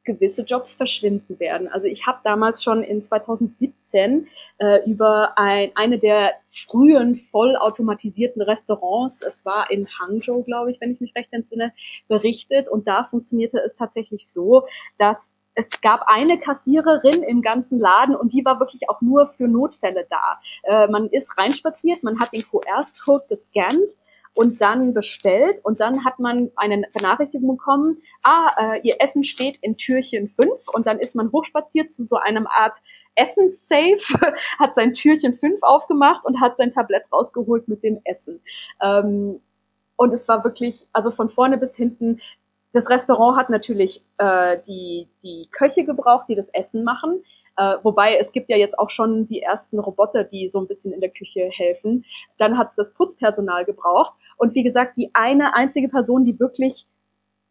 [0.03, 1.67] gewisse Jobs verschwinden werden.
[1.67, 9.21] Also ich habe damals schon in 2017 äh, über ein, eine der frühen vollautomatisierten Restaurants,
[9.23, 11.73] es war in Hangzhou, glaube ich, wenn ich mich recht entsinne,
[12.07, 12.67] berichtet.
[12.67, 14.65] Und da funktionierte es tatsächlich so,
[14.97, 19.47] dass es gab eine Kassiererin im ganzen Laden und die war wirklich auch nur für
[19.47, 20.39] Notfälle da.
[20.63, 23.97] Äh, man ist reinspaziert, man hat den QR-Code gescannt
[24.33, 29.57] und dann bestellt und dann hat man eine Benachrichtigung bekommen, ah, äh, ihr Essen steht
[29.61, 32.77] in Türchen 5 und dann ist man hochspaziert zu so einem Art
[33.15, 38.39] Essenssafe, hat sein Türchen 5 aufgemacht und hat sein Tablett rausgeholt mit dem Essen.
[38.81, 39.41] Ähm,
[39.97, 42.21] und es war wirklich, also von vorne bis hinten
[42.73, 47.23] das Restaurant hat natürlich äh, die, die Köche gebraucht, die das Essen machen.
[47.57, 50.93] Äh, wobei es gibt ja jetzt auch schon die ersten Roboter, die so ein bisschen
[50.93, 52.05] in der Küche helfen.
[52.37, 54.13] Dann hat es das Putzpersonal gebraucht.
[54.37, 56.87] Und wie gesagt, die eine einzige Person, die wirklich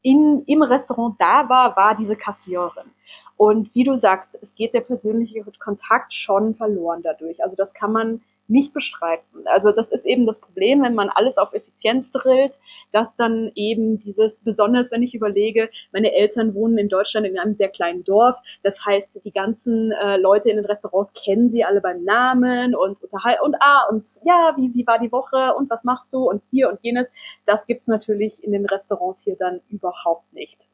[0.03, 2.91] in, im Restaurant da war, war diese Kassiererin.
[3.37, 7.43] Und wie du sagst, es geht der persönliche Kontakt schon verloren dadurch.
[7.43, 9.47] Also das kann man nicht bestreiten.
[9.47, 12.59] Also das ist eben das Problem, wenn man alles auf Effizienz drillt,
[12.93, 17.55] dass dann eben dieses, besonders wenn ich überlege, meine Eltern wohnen in Deutschland in einem
[17.55, 21.81] sehr kleinen Dorf, das heißt, die ganzen äh, Leute in den Restaurants kennen sie alle
[21.81, 25.85] beim Namen und unterhalten und ah und ja, wie, wie war die Woche und was
[25.85, 27.07] machst du und hier und jenes.
[27.47, 30.69] Das gibt's natürlich in den Restaurants hier dann überhaupt nicht.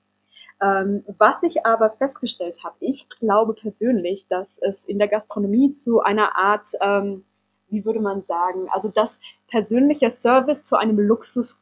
[0.63, 6.01] Ähm, was ich aber festgestellt habe, ich glaube persönlich, dass es in der Gastronomie zu
[6.01, 7.25] einer Art ähm,
[7.69, 11.59] wie würde man sagen, also dass persönlicher Service zu einem Luxusgut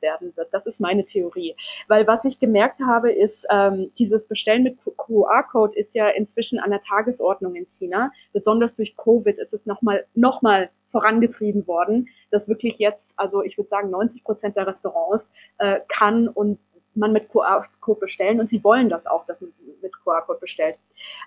[0.00, 0.52] werden wird.
[0.52, 1.54] Das ist meine Theorie.
[1.88, 6.70] Weil was ich gemerkt habe, ist, ähm, dieses Bestellen mit QR-Code ist ja inzwischen an
[6.70, 8.10] der Tagesordnung in China.
[8.32, 13.58] Besonders durch Covid ist es nochmal noch mal vorangetrieben worden, dass wirklich jetzt, also ich
[13.58, 16.58] würde sagen, 90 Prozent der Restaurants äh, kann und
[16.94, 20.76] man mit QR-Code bestellen und sie wollen das auch, dass man mit QR-Code bestellt.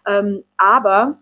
[0.08, 1.20] Ähm, aber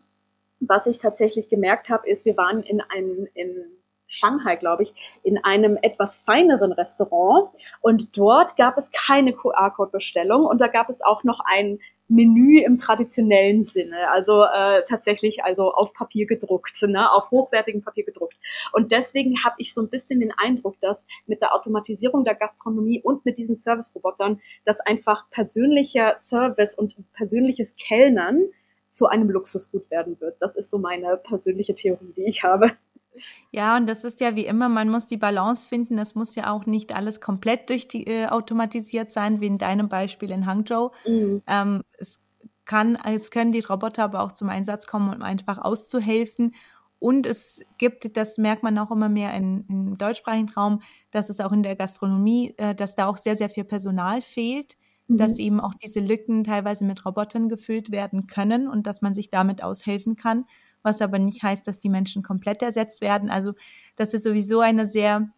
[0.60, 3.65] was ich tatsächlich gemerkt habe, ist, wir waren in einem, in
[4.08, 7.50] Shanghai, glaube ich, in einem etwas feineren Restaurant.
[7.82, 12.80] Und dort gab es keine QR-Code-Bestellung und da gab es auch noch ein Menü im
[12.80, 18.38] traditionellen Sinne, also äh, tatsächlich also auf Papier gedruckt, ne, auf hochwertigem Papier gedruckt.
[18.72, 23.02] Und deswegen habe ich so ein bisschen den Eindruck, dass mit der Automatisierung der Gastronomie
[23.02, 28.41] und mit diesen Service-Robotern, dass einfach persönlicher Service und persönliches Kellnern
[28.97, 30.41] zu einem Luxusgut werden wird.
[30.41, 32.71] Das ist so meine persönliche Theorie, die ich habe.
[33.51, 35.97] Ja, und das ist ja wie immer, man muss die Balance finden.
[35.97, 39.89] Es muss ja auch nicht alles komplett durch die, äh, automatisiert sein, wie in deinem
[39.89, 40.91] Beispiel in Hangzhou.
[41.07, 41.41] Mhm.
[41.47, 42.19] Ähm, es
[42.65, 46.53] kann, es können die Roboter aber auch zum Einsatz kommen, um einfach auszuhelfen.
[46.99, 50.81] Und es gibt, das merkt man auch immer mehr in, im deutschsprachigen Raum,
[51.12, 54.77] dass es auch in der Gastronomie, äh, dass da auch sehr, sehr viel Personal fehlt,
[55.08, 55.17] mhm.
[55.17, 59.30] dass eben auch diese Lücken teilweise mit Robotern gefüllt werden können und dass man sich
[59.30, 60.46] damit aushelfen kann
[60.84, 63.30] was aber nicht heißt, dass die Menschen komplett ersetzt werden.
[63.30, 63.54] Also
[63.98, 65.30] das ist sowieso eine sehr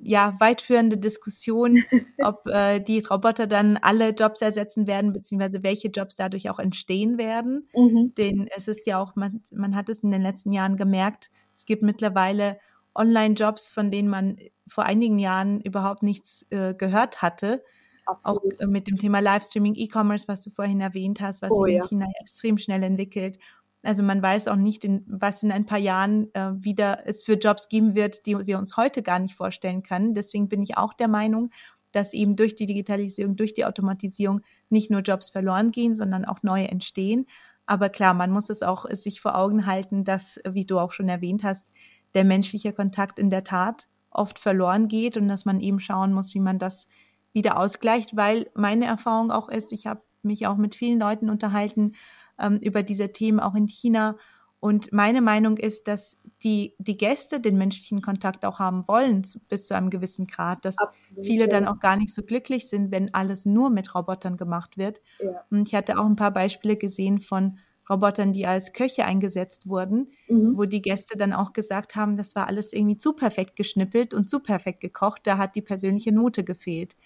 [0.00, 1.84] ja, weitführende Diskussion,
[2.18, 7.18] ob äh, die Roboter dann alle Jobs ersetzen werden, beziehungsweise welche Jobs dadurch auch entstehen
[7.18, 7.68] werden.
[7.74, 8.12] Mhm.
[8.16, 11.66] Denn es ist ja auch, man, man hat es in den letzten Jahren gemerkt, es
[11.66, 12.58] gibt mittlerweile
[12.94, 14.36] Online-Jobs, von denen man
[14.66, 17.62] vor einigen Jahren überhaupt nichts äh, gehört hatte.
[18.06, 18.54] Absolut.
[18.54, 21.74] Auch äh, mit dem Thema Livestreaming, E-Commerce, was du vorhin erwähnt hast, was oh, sich
[21.74, 21.86] in ja.
[21.86, 23.38] China extrem schnell entwickelt.
[23.82, 27.34] Also man weiß auch nicht, in, was in ein paar Jahren äh, wieder es für
[27.34, 30.14] Jobs geben wird, die wir uns heute gar nicht vorstellen können.
[30.14, 31.50] Deswegen bin ich auch der Meinung,
[31.92, 36.42] dass eben durch die Digitalisierung, durch die Automatisierung nicht nur Jobs verloren gehen, sondern auch
[36.42, 37.26] neue entstehen.
[37.66, 41.08] Aber klar, man muss es auch sich vor Augen halten, dass, wie du auch schon
[41.08, 41.66] erwähnt hast,
[42.14, 46.34] der menschliche Kontakt in der Tat oft verloren geht und dass man eben schauen muss,
[46.34, 46.86] wie man das
[47.32, 51.92] wieder ausgleicht, weil meine Erfahrung auch ist, ich habe mich auch mit vielen Leuten unterhalten,
[52.38, 54.16] ähm, über diese Themen auch in China.
[54.58, 59.66] Und meine Meinung ist, dass die, die Gäste den menschlichen Kontakt auch haben wollen, bis
[59.66, 61.48] zu einem gewissen Grad, dass Absolut, viele ja.
[61.48, 65.00] dann auch gar nicht so glücklich sind, wenn alles nur mit Robotern gemacht wird.
[65.18, 65.44] Ja.
[65.50, 70.12] Und ich hatte auch ein paar Beispiele gesehen von Robotern, die als Köche eingesetzt wurden,
[70.28, 70.56] mhm.
[70.56, 74.30] wo die Gäste dann auch gesagt haben, das war alles irgendwie zu perfekt geschnippelt und
[74.30, 76.96] zu perfekt gekocht, da hat die persönliche Note gefehlt.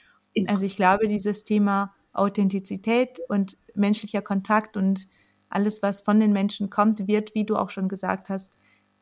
[0.46, 5.06] Also ich glaube, dieses Thema Authentizität und menschlicher Kontakt und
[5.48, 8.54] alles, was von den Menschen kommt, wird, wie du auch schon gesagt hast,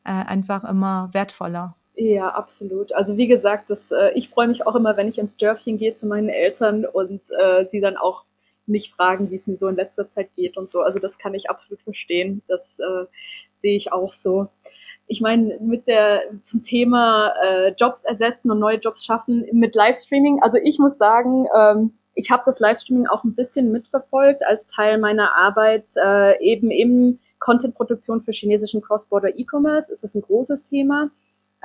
[0.05, 1.75] äh, einfach immer wertvoller.
[1.95, 2.93] Ja, absolut.
[2.93, 5.95] Also wie gesagt, das, äh, ich freue mich auch immer, wenn ich ins Dörfchen gehe
[5.95, 8.25] zu meinen Eltern und äh, sie dann auch
[8.65, 10.81] mich fragen, wie es mir so in letzter Zeit geht und so.
[10.81, 12.41] Also das kann ich absolut verstehen.
[12.47, 13.05] Das äh,
[13.61, 14.47] sehe ich auch so.
[15.07, 20.41] Ich meine, mit der zum Thema äh, Jobs ersetzen und neue Jobs schaffen mit Livestreaming.
[20.41, 24.97] Also ich muss sagen, ähm, ich habe das Livestreaming auch ein bisschen mitverfolgt als Teil
[24.97, 29.91] meiner Arbeit äh, eben im Content-Produktion für chinesischen Cross-Border E-Commerce.
[29.91, 31.09] Ist das ein großes Thema.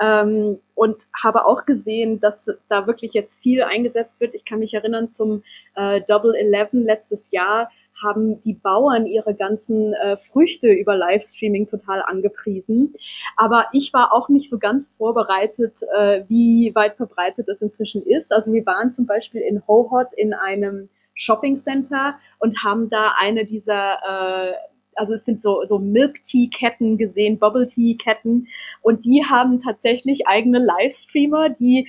[0.01, 4.33] Ähm, und habe auch gesehen, dass da wirklich jetzt viel eingesetzt wird.
[4.33, 5.43] Ich kann mich erinnern zum
[5.75, 7.69] äh, Double Eleven letztes Jahr
[8.01, 12.93] haben die Bauern ihre ganzen äh, Früchte über Livestreaming total angepriesen.
[13.35, 18.31] Aber ich war auch nicht so ganz vorbereitet, äh, wie weit verbreitet es inzwischen ist.
[18.31, 23.45] Also wir waren zum Beispiel in Hohhot in einem Shopping Center und haben da eine
[23.45, 24.53] dieser äh,
[24.99, 28.47] also es sind so, so Milk-Tea-Ketten gesehen, Bubble-Tea-Ketten
[28.81, 31.87] und die haben tatsächlich eigene Livestreamer, die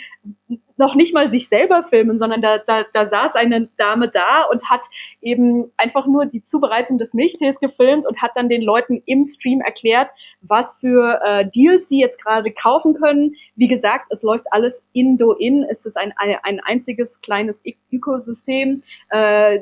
[0.80, 4.70] noch nicht mal sich selber filmen, sondern da, da, da saß eine Dame da und
[4.70, 4.86] hat
[5.20, 9.60] eben einfach nur die Zubereitung des Milchtees gefilmt und hat dann den Leuten im Stream
[9.60, 13.36] erklärt, was für äh, Deals sie jetzt gerade kaufen können.
[13.56, 15.64] Wie gesagt, es läuft alles in Do-In.
[15.64, 17.62] Es ist ein, ein, ein einziges kleines
[17.92, 18.82] Ökosystem.
[19.10, 19.60] Äh,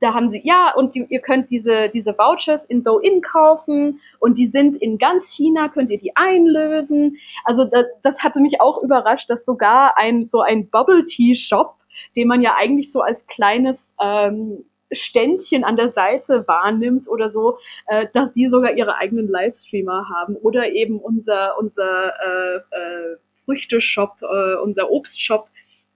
[0.00, 4.38] da haben sie, ja, und die, ihr könnt diese, diese Vouchers in Douyin kaufen und
[4.38, 7.16] die sind in ganz China, könnt ihr die einlösen.
[7.44, 11.74] Also das, das hatte mich auch überrascht, dass sogar ein so ein Bubble Tea Shop,
[12.16, 17.58] den man ja eigentlich so als kleines ähm, Ständchen an der Seite wahrnimmt oder so,
[17.86, 24.16] äh, dass die sogar ihre eigenen Livestreamer haben oder eben unser unser äh, äh, Früchteshop,
[24.22, 25.48] äh, unser Obstshop,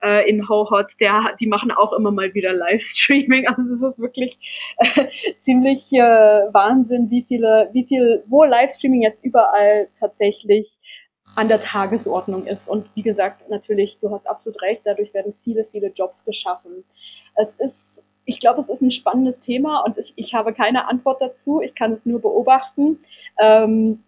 [0.03, 3.47] äh, in Hohot, der, die machen auch immer mal wieder Livestreaming.
[3.53, 4.38] Also es ist wirklich
[4.79, 5.07] äh,
[5.41, 10.79] ziemlich äh, Wahnsinn, wie viele, wie viel, wo Livestreaming jetzt überall tatsächlich
[11.37, 12.69] an der Tagesordnung ist.
[12.69, 16.85] Und wie gesagt, natürlich, du hast absolut recht, dadurch werden viele, viele Jobs geschaffen.
[17.37, 21.21] Es ist, ich glaube, es ist ein spannendes Thema und ich, ich habe keine Antwort
[21.21, 21.61] dazu.
[21.62, 22.99] Ich kann es nur beobachten.
[23.41, 24.03] Ähm,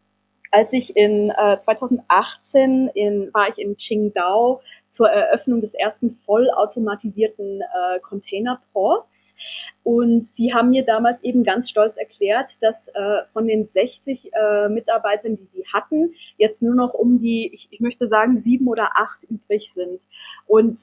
[0.55, 7.61] als ich in äh, 2018 in, war ich in Qingdao zur Eröffnung des ersten vollautomatisierten
[7.61, 9.35] äh, Containerports.
[9.83, 14.69] Und sie haben mir damals eben ganz stolz erklärt, dass äh, von den 60 äh,
[14.69, 18.91] Mitarbeitern, die sie hatten, jetzt nur noch um die, ich, ich möchte sagen, sieben oder
[18.95, 20.03] acht übrig sind.
[20.47, 20.79] Und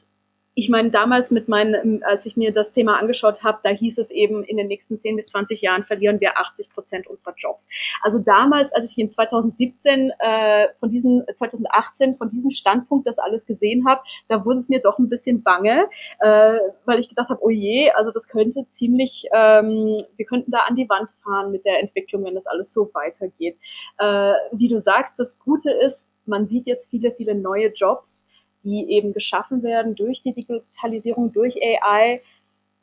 [0.54, 4.10] ich meine, damals mit meinen, als ich mir das Thema angeschaut habe, da hieß es
[4.10, 7.68] eben, in den nächsten 10 bis 20 Jahren verlieren wir 80 Prozent unserer Jobs.
[8.02, 13.46] Also damals, als ich in 2017 äh, von diesem, 2018 von diesem Standpunkt das alles
[13.46, 15.88] gesehen habe, da wurde es mir doch ein bisschen bange,
[16.20, 20.60] äh, weil ich gedacht habe, oh je, also das könnte ziemlich, ähm, wir könnten da
[20.68, 23.58] an die Wand fahren mit der Entwicklung, wenn das alles so weitergeht.
[24.00, 28.26] Äh, wie du sagst, das Gute ist, man sieht jetzt viele, viele neue Jobs,
[28.64, 32.22] die eben geschaffen werden durch die Digitalisierung, durch AI.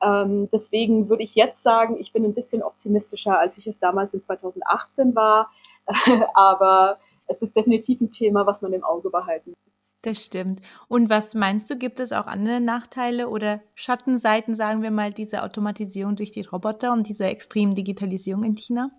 [0.01, 4.15] Ähm, deswegen würde ich jetzt sagen, ich bin ein bisschen optimistischer, als ich es damals
[4.15, 5.51] in 2018 war.
[6.35, 9.69] Aber es ist definitiv ein Thema, was man im Auge behalten muss.
[10.03, 10.63] Das stimmt.
[10.87, 15.45] Und was meinst du, gibt es auch andere Nachteile oder Schattenseiten, sagen wir mal, dieser
[15.45, 18.91] Automatisierung durch die Roboter und dieser extremen Digitalisierung in China?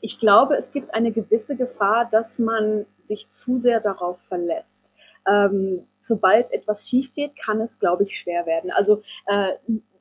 [0.00, 4.94] Ich glaube, es gibt eine gewisse Gefahr, dass man sich zu sehr darauf verlässt.
[5.26, 8.70] Ähm, sobald etwas schief geht, kann es, glaube ich, schwer werden.
[8.70, 9.52] Also äh,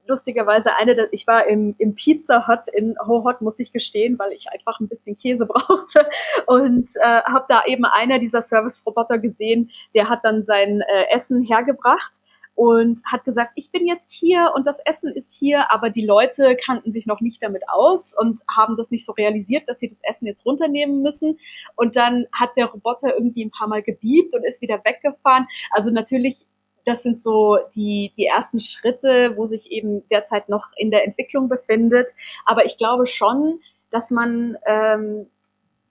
[0.05, 4.31] lustigerweise eine, ich war im, im Pizza Hut in Ho Hot, muss ich gestehen, weil
[4.33, 6.07] ich einfach ein bisschen Käse brauchte
[6.45, 11.43] und äh, habe da eben einer dieser Service-Roboter gesehen, der hat dann sein äh, Essen
[11.43, 12.11] hergebracht
[12.55, 16.55] und hat gesagt, ich bin jetzt hier und das Essen ist hier, aber die Leute
[16.55, 19.99] kannten sich noch nicht damit aus und haben das nicht so realisiert, dass sie das
[20.03, 21.39] Essen jetzt runternehmen müssen.
[21.75, 25.47] Und dann hat der Roboter irgendwie ein paar Mal gebiebt und ist wieder weggefahren.
[25.71, 26.45] Also natürlich
[26.85, 31.47] das sind so die, die ersten Schritte, wo sich eben derzeit noch in der Entwicklung
[31.47, 32.09] befindet.
[32.45, 35.27] Aber ich glaube schon, dass man ähm,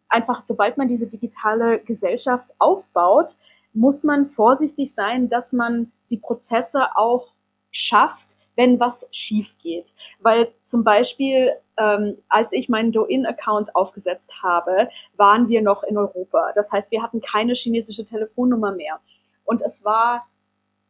[0.09, 3.37] einfach, sobald man diese digitale Gesellschaft aufbaut,
[3.73, 7.33] muss man vorsichtig sein, dass man die Prozesse auch
[7.71, 9.95] schafft, wenn was schief geht.
[10.21, 16.53] Weil zum Beispiel, ähm, als ich meinen Douyin-Account aufgesetzt habe, waren wir noch in Europa.
[16.55, 19.01] Das heißt, wir hatten keine chinesische Telefonnummer mehr.
[19.45, 20.27] Und es war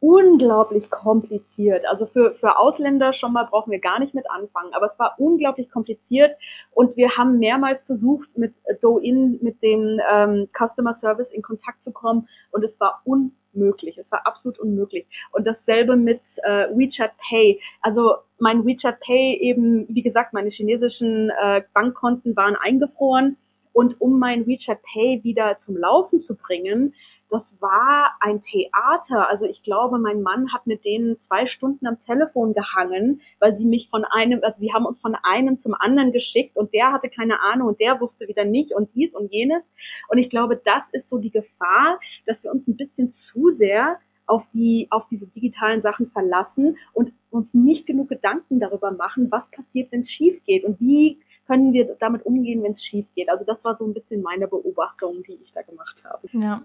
[0.02, 1.86] unglaublich kompliziert.
[1.88, 5.14] Also für, für Ausländer schon mal brauchen wir gar nicht mit anfangen, aber es war
[5.16, 6.34] unglaublich kompliziert
[6.72, 11.92] und wir haben mehrmals versucht, mit Douyin, mit dem ähm, Customer Service in Kontakt zu
[11.92, 13.96] kommen und es war unmöglich.
[13.96, 15.06] Es war absolut unmöglich.
[15.30, 17.60] Und dasselbe mit äh, WeChat Pay.
[17.80, 23.36] Also mein WeChat Pay eben, wie gesagt, meine chinesischen äh, Bankkonten waren eingefroren
[23.72, 26.92] und um mein WeChat Pay wieder zum Laufen zu bringen,
[27.32, 29.30] das war ein Theater.
[29.30, 33.64] Also ich glaube, mein Mann hat mit denen zwei Stunden am Telefon gehangen, weil sie
[33.64, 37.08] mich von einem, also sie haben uns von einem zum anderen geschickt und der hatte
[37.08, 39.72] keine Ahnung und der wusste wieder nicht und dies und jenes.
[40.08, 43.98] Und ich glaube, das ist so die Gefahr, dass wir uns ein bisschen zu sehr
[44.26, 49.50] auf die, auf diese digitalen Sachen verlassen und uns nicht genug Gedanken darüber machen, was
[49.50, 53.30] passiert, wenn es schief geht und wie können wir damit umgehen, wenn es schief geht.
[53.30, 56.28] Also das war so ein bisschen meine Beobachtung, die ich da gemacht habe.
[56.32, 56.62] Ja.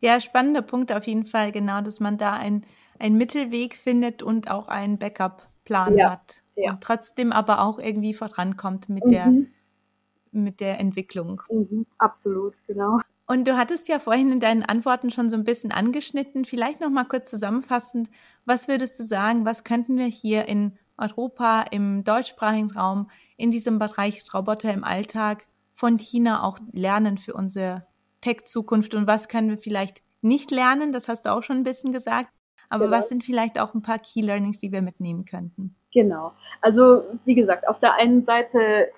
[0.00, 2.62] Ja, spannender Punkt auf jeden Fall, genau, dass man da ein,
[2.98, 6.42] einen Mittelweg findet und auch einen Backup-Plan ja, hat.
[6.54, 6.72] Ja.
[6.72, 9.10] Und trotzdem aber auch irgendwie vorankommt mit mhm.
[9.10, 9.32] der
[10.36, 11.42] mit der Entwicklung.
[11.50, 12.98] Mhm, absolut, genau.
[13.26, 16.44] Und du hattest ja vorhin in deinen Antworten schon so ein bisschen angeschnitten.
[16.44, 18.08] Vielleicht noch mal kurz zusammenfassend,
[18.44, 23.78] was würdest du sagen, was könnten wir hier in Europa, im deutschsprachigen Raum, in diesem
[23.78, 27.86] Bereich Roboter im Alltag von China auch lernen für unsere
[28.26, 30.90] Tech-Zukunft und was können wir vielleicht nicht lernen?
[30.90, 32.30] Das hast du auch schon ein bisschen gesagt.
[32.68, 32.96] Aber genau.
[32.96, 35.76] was sind vielleicht auch ein paar Key Learnings, die wir mitnehmen könnten?
[35.92, 36.32] Genau.
[36.60, 38.88] Also wie gesagt, auf der einen Seite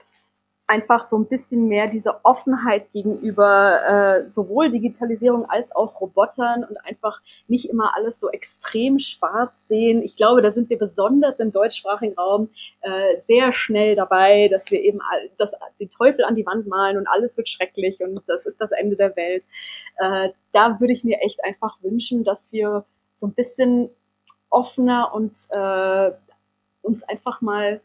[0.68, 6.76] einfach so ein bisschen mehr diese Offenheit gegenüber äh, sowohl Digitalisierung als auch Robotern und
[6.84, 10.02] einfach nicht immer alles so extrem schwarz sehen.
[10.02, 12.50] Ich glaube, da sind wir besonders im deutschsprachigen Raum
[12.82, 16.98] äh, sehr schnell dabei, dass wir eben all, das, den Teufel an die Wand malen
[16.98, 19.44] und alles wird schrecklich und das ist das Ende der Welt.
[19.96, 23.88] Äh, da würde ich mir echt einfach wünschen, dass wir so ein bisschen
[24.50, 26.12] offener und äh,
[26.82, 27.80] uns einfach mal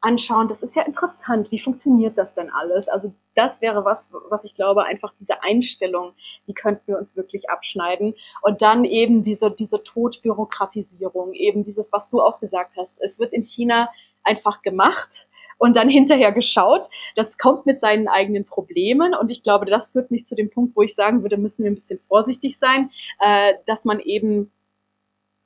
[0.00, 2.88] anschauen, das ist ja interessant, wie funktioniert das denn alles?
[2.88, 6.12] Also das wäre was, was ich glaube, einfach diese Einstellung,
[6.46, 8.14] die könnten wir uns wirklich abschneiden.
[8.42, 13.00] Und dann eben diese, diese Todbürokratisierung, eben dieses, was du auch gesagt hast.
[13.00, 13.90] Es wird in China
[14.22, 15.26] einfach gemacht
[15.58, 16.88] und dann hinterher geschaut.
[17.16, 20.76] Das kommt mit seinen eigenen Problemen und ich glaube, das führt mich zu dem Punkt,
[20.76, 24.52] wo ich sagen würde, müssen wir ein bisschen vorsichtig sein, äh, dass man eben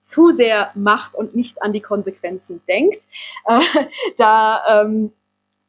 [0.03, 3.03] zu sehr macht und nicht an die Konsequenzen denkt.
[3.47, 3.61] Äh,
[4.19, 5.13] da ähm,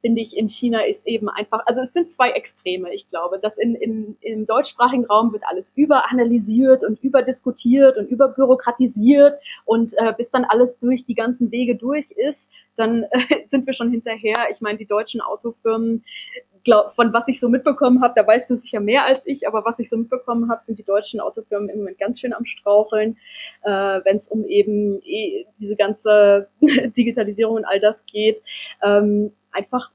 [0.02, 3.40] finde ich, in China ist eben einfach, also es sind zwei Extreme, ich glaube.
[3.40, 10.14] dass in, in, im deutschsprachigen Raum wird alles überanalysiert und überdiskutiert und überbürokratisiert und äh,
[10.18, 14.48] bis dann alles durch die ganzen Wege durch ist, dann äh, sind wir schon hinterher.
[14.52, 16.04] Ich meine, die deutschen Autofirmen
[16.64, 19.66] glaub, von was ich so mitbekommen habe, da weißt du sicher mehr als ich, aber
[19.66, 23.18] was ich so mitbekommen habe, sind die deutschen Autofirmen im Moment ganz schön am Straucheln,
[23.64, 28.42] äh, wenn es um eben eh diese ganze Digitalisierung und all das geht.
[28.82, 29.92] Ähm, einfach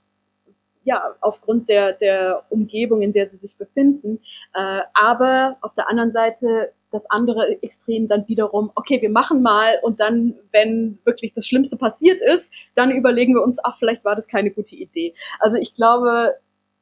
[0.84, 4.20] ja, aufgrund der, der Umgebung, in der sie sich befinden.
[4.54, 9.78] Äh, aber auf der anderen Seite das andere Extrem dann wiederum, okay, wir machen mal
[9.82, 14.16] und dann, wenn wirklich das Schlimmste passiert ist, dann überlegen wir uns, ach, vielleicht war
[14.16, 15.14] das keine gute Idee.
[15.40, 16.36] Also ich glaube,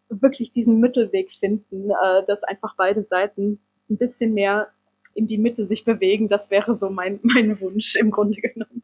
[0.09, 4.69] wirklich diesen Mittelweg finden, äh, dass einfach beide Seiten ein bisschen mehr
[5.15, 6.29] in die Mitte sich bewegen.
[6.29, 8.83] Das wäre so mein, mein Wunsch im Grunde genommen.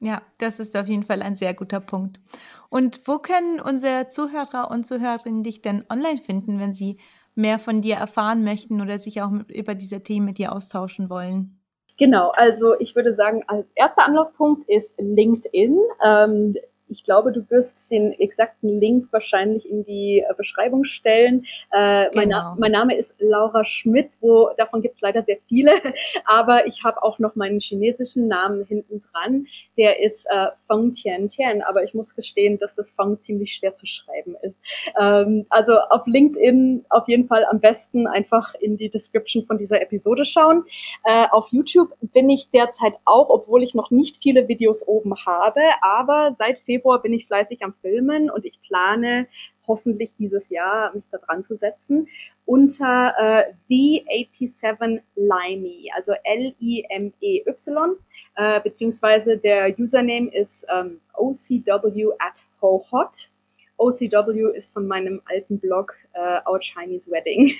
[0.00, 2.20] Ja, das ist auf jeden Fall ein sehr guter Punkt.
[2.68, 6.98] Und wo können unsere Zuhörer und Zuhörerinnen dich denn online finden, wenn sie
[7.34, 11.58] mehr von dir erfahren möchten oder sich auch über diese Themen mit dir austauschen wollen?
[11.96, 15.78] Genau, also ich würde sagen, als erster Anlaufpunkt ist LinkedIn.
[16.04, 16.56] Ähm,
[16.94, 21.44] ich glaube, du wirst den exakten Link wahrscheinlich in die äh, Beschreibung stellen.
[21.72, 22.14] Äh, genau.
[22.14, 25.72] mein, Na mein, Name ist Laura Schmidt, wo davon gibt es leider sehr viele,
[26.24, 29.46] aber ich habe auch noch meinen chinesischen Namen hinten dran.
[29.76, 33.74] Der ist äh, Feng Tian Tian, aber ich muss gestehen, dass das Feng ziemlich schwer
[33.74, 34.60] zu schreiben ist.
[35.00, 39.82] Ähm, also auf LinkedIn auf jeden Fall am besten einfach in die Description von dieser
[39.82, 40.64] Episode schauen.
[41.02, 45.60] Äh, auf YouTube bin ich derzeit auch, obwohl ich noch nicht viele Videos oben habe,
[45.82, 49.26] aber seit Februar bin ich fleißig am Filmen und ich plane
[49.66, 52.08] hoffentlich dieses Jahr mich da dran zu setzen
[52.46, 57.96] unter äh, The87 Limey, also L-I-M-E-Y,
[58.36, 63.30] äh, beziehungsweise der Username ist ähm, OCW at HoHot.
[63.76, 67.52] OCW ist von meinem alten Blog äh, Our Chinese Wedding.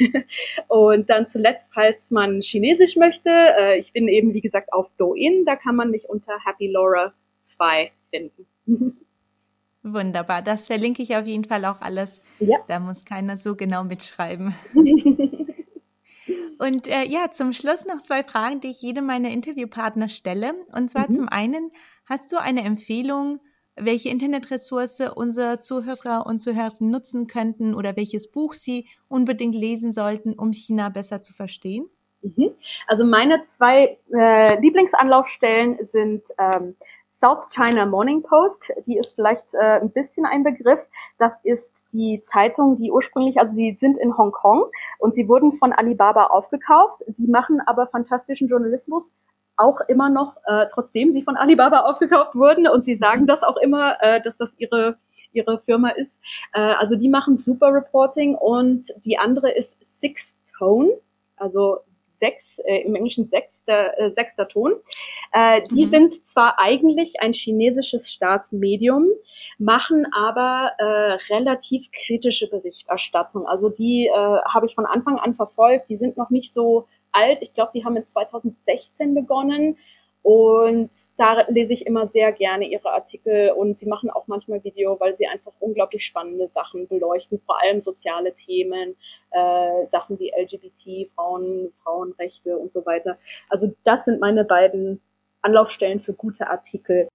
[0.69, 5.45] und dann zuletzt, falls man Chinesisch möchte, äh, ich bin eben wie gesagt auf Douyin,
[5.45, 7.13] da kann man mich unter Happy Laura
[7.43, 8.47] 2 finden.
[9.85, 12.23] Wunderbar, das verlinke ich auf jeden Fall auch alles.
[12.41, 12.57] Ja.
[12.69, 14.55] Da muss keiner so genau mitschreiben.
[16.59, 20.55] Und äh, ja, zum Schluss noch zwei Fragen, die ich jedem meiner Interviewpartner stelle.
[20.73, 21.13] Und zwar mhm.
[21.13, 21.71] zum einen,
[22.07, 23.41] hast du eine Empfehlung,
[23.77, 30.33] welche Internetressource unsere Zuhörer und Zuhörerinnen nutzen könnten oder welches Buch sie unbedingt lesen sollten,
[30.33, 31.91] um China besser zu verstehen?
[32.23, 32.53] Mhm.
[32.87, 36.77] Also meine zwei äh, Lieblingsanlaufstellen sind ähm,
[37.21, 40.81] South China Morning Post, die ist vielleicht äh, ein bisschen ein Begriff.
[41.17, 44.65] Das ist die Zeitung, die ursprünglich, also sie sind in Hongkong
[44.99, 47.05] und sie wurden von Alibaba aufgekauft.
[47.07, 49.15] Sie machen aber fantastischen Journalismus,
[49.57, 53.59] auch immer noch, äh, trotzdem sie von Alibaba aufgekauft wurden und sie sagen das auch
[53.59, 54.99] immer, äh, dass das ihre
[55.33, 56.21] ihre Firma ist.
[56.53, 60.91] Äh, also die machen super Reporting und die andere ist Sixth Tone,
[61.37, 61.79] also
[62.25, 64.73] sechs, äh, im Englischen sechster, äh, sechster Ton.
[65.33, 65.91] Äh, die mhm.
[65.91, 69.09] sind zwar eigentlich ein chinesisches Staatsmedium,
[69.59, 73.47] machen aber äh, relativ kritische Berichterstattung.
[73.47, 75.91] Also die äh, habe ich von Anfang an verfolgt.
[75.91, 77.43] Die sind noch nicht so alt.
[77.43, 79.77] Ich glaube, die haben in 2016 begonnen
[80.25, 84.99] und da lese ich immer sehr gerne ihre Artikel und sie machen auch manchmal Video,
[84.99, 88.97] weil sie einfach unglaublich spannende Sachen beleuchten, vor allem soziale Themen,
[89.33, 93.19] äh, Sachen wie LGBT, Frauen, Frauenrechte und so weiter.
[93.51, 95.03] Also das sind meine beiden
[95.43, 97.07] Anlaufstellen für gute Artikel.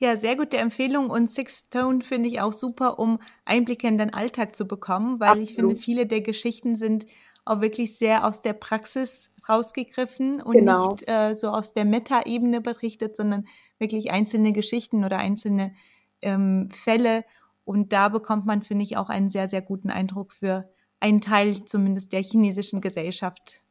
[0.00, 4.14] Ja, sehr gute Empfehlung und Six Tone finde ich auch super, um Einblicke in den
[4.14, 5.48] Alltag zu bekommen, weil Absolut.
[5.48, 7.04] ich finde, viele der Geschichten sind
[7.48, 10.92] auch wirklich sehr aus der Praxis rausgegriffen und genau.
[10.92, 13.46] nicht äh, so aus der Meta-Ebene berichtet, sondern
[13.78, 15.74] wirklich einzelne Geschichten oder einzelne
[16.22, 17.24] ähm, Fälle.
[17.64, 20.68] Und da bekommt man, finde ich, auch einen sehr, sehr guten Eindruck für
[21.00, 23.62] einen Teil zumindest der chinesischen Gesellschaft.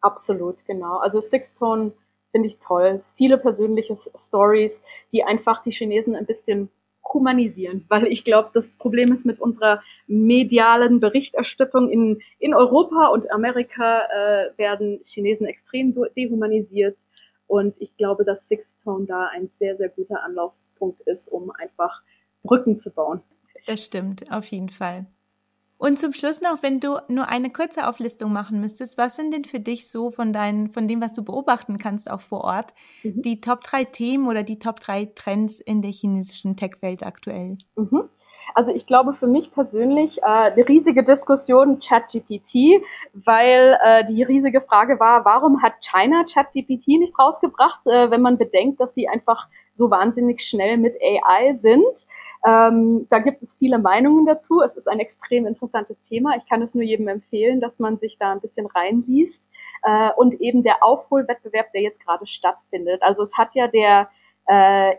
[0.00, 0.98] Absolut, genau.
[0.98, 1.92] Also Sixtone
[2.32, 2.98] finde ich toll.
[3.16, 6.70] Viele persönliche Stories, die einfach die Chinesen ein bisschen
[7.12, 13.30] humanisieren, weil ich glaube, das Problem ist mit unserer medialen Berichterstattung in, in Europa und
[13.32, 16.96] Amerika äh, werden Chinesen extrem dehumanisiert
[17.46, 22.02] und ich glaube, dass Sixth Tone da ein sehr, sehr guter Anlaufpunkt ist, um einfach
[22.44, 23.22] Brücken zu bauen.
[23.66, 25.06] Das stimmt, auf jeden Fall.
[25.80, 29.46] Und zum Schluss noch, wenn du nur eine kurze Auflistung machen müsstest, was sind denn
[29.46, 33.22] für dich so von deinen, von dem, was du beobachten kannst, auch vor Ort, mhm.
[33.22, 37.56] die Top drei Themen oder die Top drei Trends in der chinesischen Tech-Welt aktuell?
[37.76, 38.10] Mhm.
[38.54, 42.82] Also ich glaube für mich persönlich äh, eine riesige Diskussion ChatGPT,
[43.12, 48.38] weil äh, die riesige Frage war, warum hat China ChatGPT nicht rausgebracht, äh, wenn man
[48.38, 52.06] bedenkt, dass sie einfach so wahnsinnig schnell mit AI sind.
[52.46, 54.62] Ähm, da gibt es viele Meinungen dazu.
[54.62, 56.36] Es ist ein extrem interessantes Thema.
[56.36, 59.50] Ich kann es nur jedem empfehlen, dass man sich da ein bisschen reinliest.
[59.82, 63.02] Äh, und eben der Aufholwettbewerb, der jetzt gerade stattfindet.
[63.02, 64.08] Also es hat ja der
[64.46, 64.94] äh,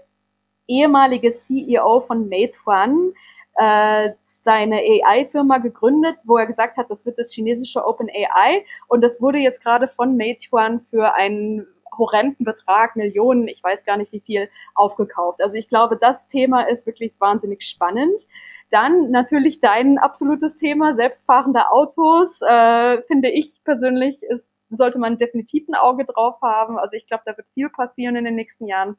[0.68, 3.14] ehemalige CEO von Meituan
[3.56, 9.02] äh, seine AI-Firma gegründet, wo er gesagt hat, das wird das chinesische Open AI und
[9.02, 14.12] das wurde jetzt gerade von Meituan für einen horrenden Betrag, Millionen, ich weiß gar nicht
[14.12, 15.42] wie viel, aufgekauft.
[15.42, 18.22] Also ich glaube, das Thema ist wirklich wahnsinnig spannend.
[18.70, 25.68] Dann natürlich dein absolutes Thema, selbstfahrende Autos, äh, finde ich persönlich, ist, sollte man definitiv
[25.68, 26.78] ein Auge drauf haben.
[26.78, 28.98] Also ich glaube, da wird viel passieren in den nächsten Jahren.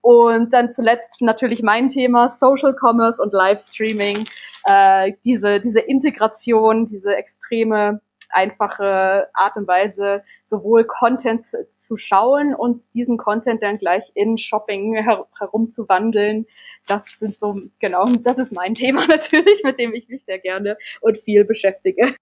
[0.00, 4.26] Und dann zuletzt natürlich mein Thema, Social Commerce und Livestreaming,
[4.64, 8.00] äh, diese, diese Integration, diese extreme
[8.30, 14.38] einfache Art und Weise, sowohl Content zu, zu schauen und diesen Content dann gleich in
[14.38, 16.46] Shopping her herumzuwandeln.
[16.86, 20.78] Das sind so, genau, das ist mein Thema natürlich, mit dem ich mich sehr gerne
[21.00, 22.14] und viel beschäftige.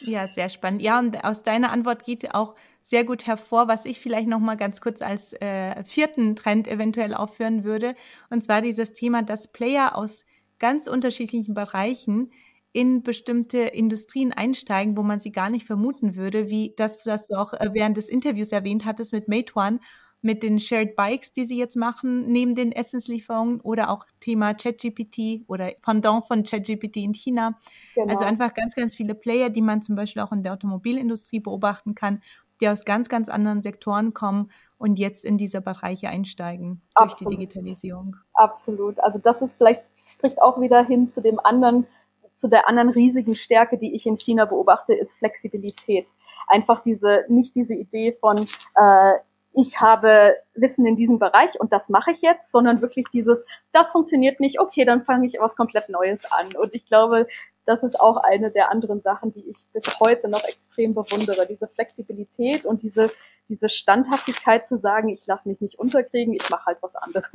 [0.00, 0.82] Ja, sehr spannend.
[0.82, 4.56] Ja, und aus deiner Antwort geht auch sehr gut hervor, was ich vielleicht noch mal
[4.56, 7.94] ganz kurz als äh, vierten Trend eventuell aufführen würde.
[8.28, 10.24] Und zwar dieses Thema, dass Player aus
[10.58, 12.32] ganz unterschiedlichen Bereichen
[12.72, 17.36] in bestimmte Industrien einsteigen, wo man sie gar nicht vermuten würde, wie das, was du
[17.36, 19.78] auch äh, während des Interviews erwähnt hattest mit Meituan,
[20.22, 25.44] mit den Shared Bikes, die sie jetzt machen, neben den Essenslieferungen oder auch Thema ChatGPT
[25.48, 27.58] oder Pendant von ChatGPT in China.
[27.94, 28.12] Genau.
[28.12, 31.94] Also einfach ganz, ganz viele Player, die man zum Beispiel auch in der Automobilindustrie beobachten
[31.94, 32.22] kann,
[32.60, 37.32] die aus ganz, ganz anderen Sektoren kommen und jetzt in diese Bereiche einsteigen durch Absolut.
[37.32, 38.16] die Digitalisierung.
[38.34, 39.00] Absolut.
[39.00, 41.86] Also das ist vielleicht, spricht auch wieder hin zu dem anderen
[42.34, 46.10] zu der anderen riesigen Stärke, die ich in China beobachte, ist Flexibilität.
[46.48, 48.38] Einfach diese, nicht diese Idee von,
[48.74, 49.12] äh,
[49.54, 53.90] ich habe Wissen in diesem Bereich und das mache ich jetzt, sondern wirklich dieses, das
[53.90, 56.54] funktioniert nicht, okay, dann fange ich was komplett Neues an.
[56.56, 57.26] Und ich glaube,
[57.64, 61.46] das ist auch eine der anderen Sachen, die ich bis heute noch extrem bewundere.
[61.46, 63.10] Diese Flexibilität und diese,
[63.48, 67.30] diese Standhaftigkeit zu sagen, ich lasse mich nicht unterkriegen, ich mache halt was anderes.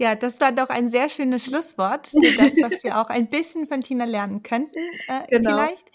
[0.00, 3.66] Ja, das war doch ein sehr schönes Schlusswort für das, was wir auch ein bisschen
[3.66, 5.50] von Tina lernen könnten, äh, genau.
[5.50, 5.90] vielleicht.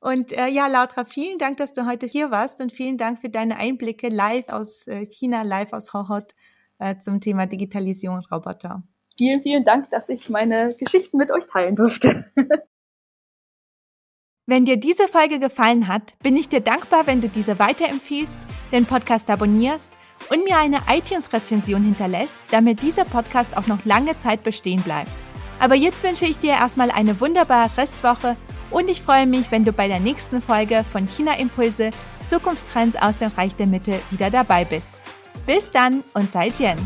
[0.00, 3.30] Und äh, ja, Lautra, vielen Dank, dass du heute hier warst und vielen Dank für
[3.30, 6.34] deine Einblicke live aus äh, China, live aus Hohhot
[6.78, 8.82] äh, zum Thema Digitalisierung und Roboter.
[9.16, 12.30] Vielen, vielen Dank, dass ich meine Geschichten mit euch teilen durfte.
[14.46, 18.38] Wenn dir diese Folge gefallen hat, bin ich dir dankbar, wenn du diese weiterempfiehlst,
[18.72, 19.92] den Podcast abonnierst
[20.30, 25.10] und mir eine iTunes-Rezension hinterlässt, damit dieser Podcast auch noch lange Zeit bestehen bleibt.
[25.60, 28.36] Aber jetzt wünsche ich dir erstmal eine wunderbare Restwoche
[28.70, 31.90] und ich freue mich, wenn du bei der nächsten Folge von China Impulse
[32.24, 34.96] Zukunftstrends aus dem Reich der Mitte wieder dabei bist.
[35.46, 36.78] Bis dann und seid Jen!